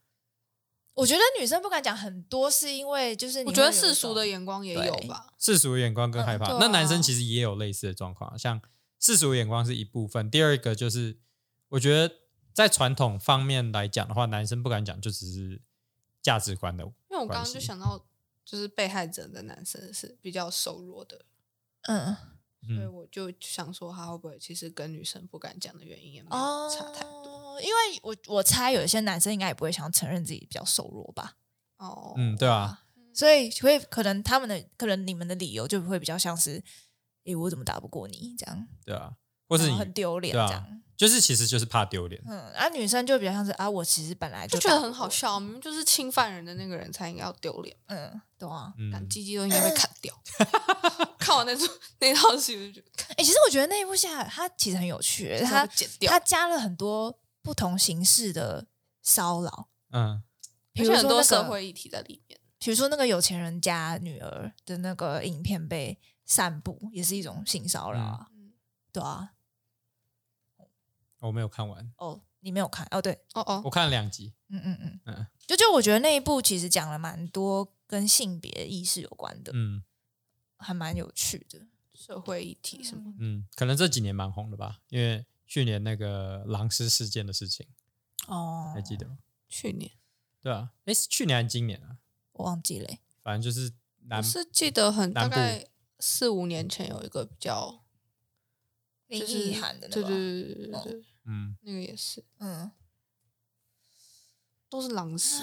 [0.94, 5.34] 我觉得女生不敢讲很多，是因为就是你我觉得世俗的眼光也有吧。
[5.40, 6.46] 世俗的眼光跟害怕。
[6.46, 8.62] 嗯啊那男生其实也有类似的状况，像
[9.00, 11.18] 世俗的眼光是一部分，第二个就是
[11.70, 12.14] 我觉得
[12.54, 15.60] 在传统方面来讲的话，男生不敢讲就只是
[16.22, 16.84] 价值观的。
[16.84, 18.06] 因为我刚刚就想到，
[18.44, 21.26] 就是被害者的男生是比较瘦弱的，
[21.82, 22.16] 嗯
[22.66, 31.36] 所以嗯，我就想说，他会不会其实跟女生不敢讲的原因也没哦有差太多。，因为我我猜有一些男生应该也不会想承认自己比较瘦弱吧，
[31.76, 36.62] 哦，嗯对啊，所以会可能他们的可能你们的理由就会比较像是，
[37.24, 39.14] 诶，我怎么打不过你这样，对啊，
[39.46, 40.82] 或是你很丢脸对啊这样。
[40.96, 42.22] 就是其实就是怕丢脸。
[42.26, 48.72] 嗯，啊，女生就比较像是啊，我其实本来就觉得很好笑，明明就是侵犯人的那个人才应该要丢脸，嗯，懂啊。
[48.92, 50.14] 但嗯，鸡鸡都应该被砍掉。
[51.18, 51.66] 看完那出
[52.00, 58.66] 那套戏，就觉得哎、其实我觉得那一部戏啊它其实很有趣，它剪掉它加了很多不同形式的
[59.02, 60.22] 骚扰，嗯，
[60.72, 62.38] 比如说那个社会议题在里面。
[62.58, 68.26] 比如说那个有钱人家女儿的那个影片被散布，也是一种性骚扰啊。
[68.30, 68.52] 嗯
[68.90, 69.30] 对啊，
[71.26, 73.00] 我没有看完，哦，你没有看哦？
[73.00, 74.32] 对，哦哦，我看了两集。
[74.48, 79.82] 嗯嗯嗯，嗯就就我觉得那一部其实讲了蛮多跟性别意识有关的，嗯
[80.56, 81.66] 还蛮有趣的。
[81.92, 83.18] 社会议题什么的？
[83.20, 87.66] 嗯，可能这几年蛮红的吧，因为去年那个狼师事件的事情，
[88.26, 89.18] 哦，还记得吗？
[89.48, 89.90] 去年
[90.42, 91.98] 对啊，哎，是去年还是今年啊？
[92.32, 93.00] 我忘记了欸。
[93.22, 93.72] 反正就是
[94.06, 95.66] 南我是记得很大概
[96.00, 97.84] 四五年前有一个比较
[99.06, 102.70] 林就是奕涵的那个，对对对对对对，嗯那个也是嗯，
[104.68, 105.42] 都是狼师。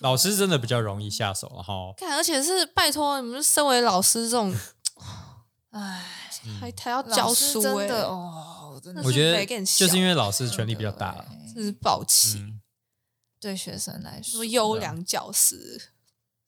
[0.00, 4.52] 老师真的比较容易下手，然后看，而且是拜托你们，身为老师这种
[5.70, 6.04] 唉，
[6.60, 11.24] 还还要教书哎、真的哦，真的我觉得就是因为老师权力比较大了。
[11.54, 12.60] 真是暴气，嗯，
[13.38, 15.92] 对学生来说，说优良教师，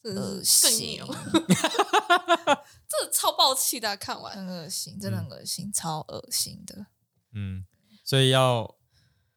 [0.02, 1.00] 真恶心
[2.88, 6.86] 这，超暴气的啊、看完很恶心，真的很恶心，超恶心的。
[7.32, 7.64] 嗯，
[8.04, 8.76] 所以要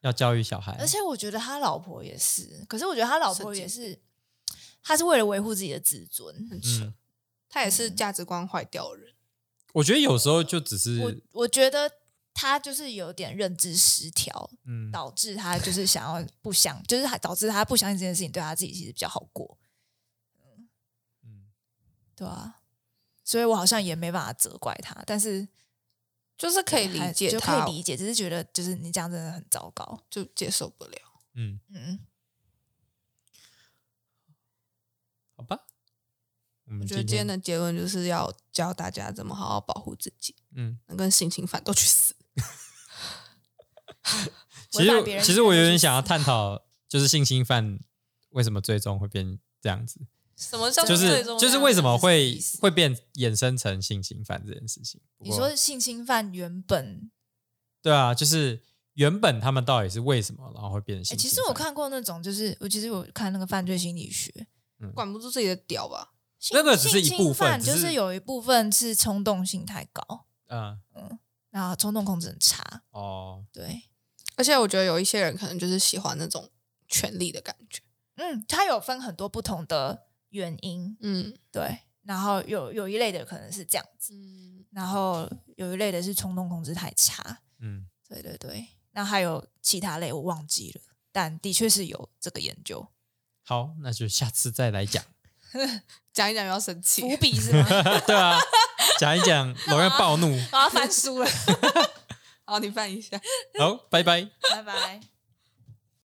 [0.02, 4.00] 要教育小孩，而且我觉得他老婆也是，可是我觉得他老婆也是，
[4.84, 6.48] 他是为了维护自己的自尊。
[6.50, 6.84] 很扯。
[6.84, 6.94] 嗯，
[7.50, 9.14] 他也是价值观坏掉的人，
[9.74, 11.90] 我觉得有时候就只是我我觉得
[12.34, 14.92] 他就是有点认知失调，嗯。
[14.92, 19.58] 导致他就是想要不相，就是还导致他不相信这件事情对他自己其实比较好过，
[21.24, 21.48] 嗯。
[22.16, 22.62] 对啊，
[23.24, 25.48] 所以我好像也没办法责怪他，但是
[26.38, 30.04] 就是可以理解就可，以理解，只是觉得就是你这样真的很糟糕。
[30.10, 30.98] 就接受不了。
[31.34, 32.00] 嗯，嗯，
[35.36, 35.60] 好吧，
[36.66, 42.16] 我我们觉得今天的结论就是要教大家怎么好好保护自己，嗯，能跟性侵犯都去死。
[44.70, 47.80] 其实其实我有点想要探讨，就是性侵犯
[48.30, 50.02] 为什么最终会变这样子，
[50.38, 55.02] 什么叫就是最终就是为什么会会变衍生成性侵犯这件事情。
[55.18, 57.10] 你过说性侵犯原本，
[57.82, 58.64] 对啊，就是
[58.94, 61.30] 原本他们到底是为什么，然后会变成哎、性侵犯？
[61.30, 64.32] 其实我看过那种，就是我其实我看那个犯罪心理学，
[64.94, 66.14] 管不住自己的屌吧？
[66.52, 70.80] 那个只是一部分性侵犯就是是有一部分是冲动性太高，嗯
[71.50, 73.82] 然后冲动控制很差，哦，对，
[74.36, 76.52] 而且我觉得有一些人可能就是喜欢那种
[76.88, 77.82] 权力的感觉。
[78.16, 92.88] 嗯，他有分很多不同的原因，嗯对，然后有有一类的可能是这样子，嗯，然后有一类的是冲动控制太差，嗯，对对对，那还有其他类我忘记了，但的确是有这个研究，
[93.44, 95.04] 好，那就下次再来讲。
[96.12, 97.02] 讲一讲又要生气。
[97.02, 97.66] 伏笔是吗？
[98.06, 98.38] 对啊，
[99.00, 100.28] 讲一讲，我要暴怒。
[100.52, 101.30] 我要翻书了，
[102.44, 103.20] 好，你翻一下。
[103.58, 104.30] 好，拜拜。
[104.52, 105.17] 拜拜。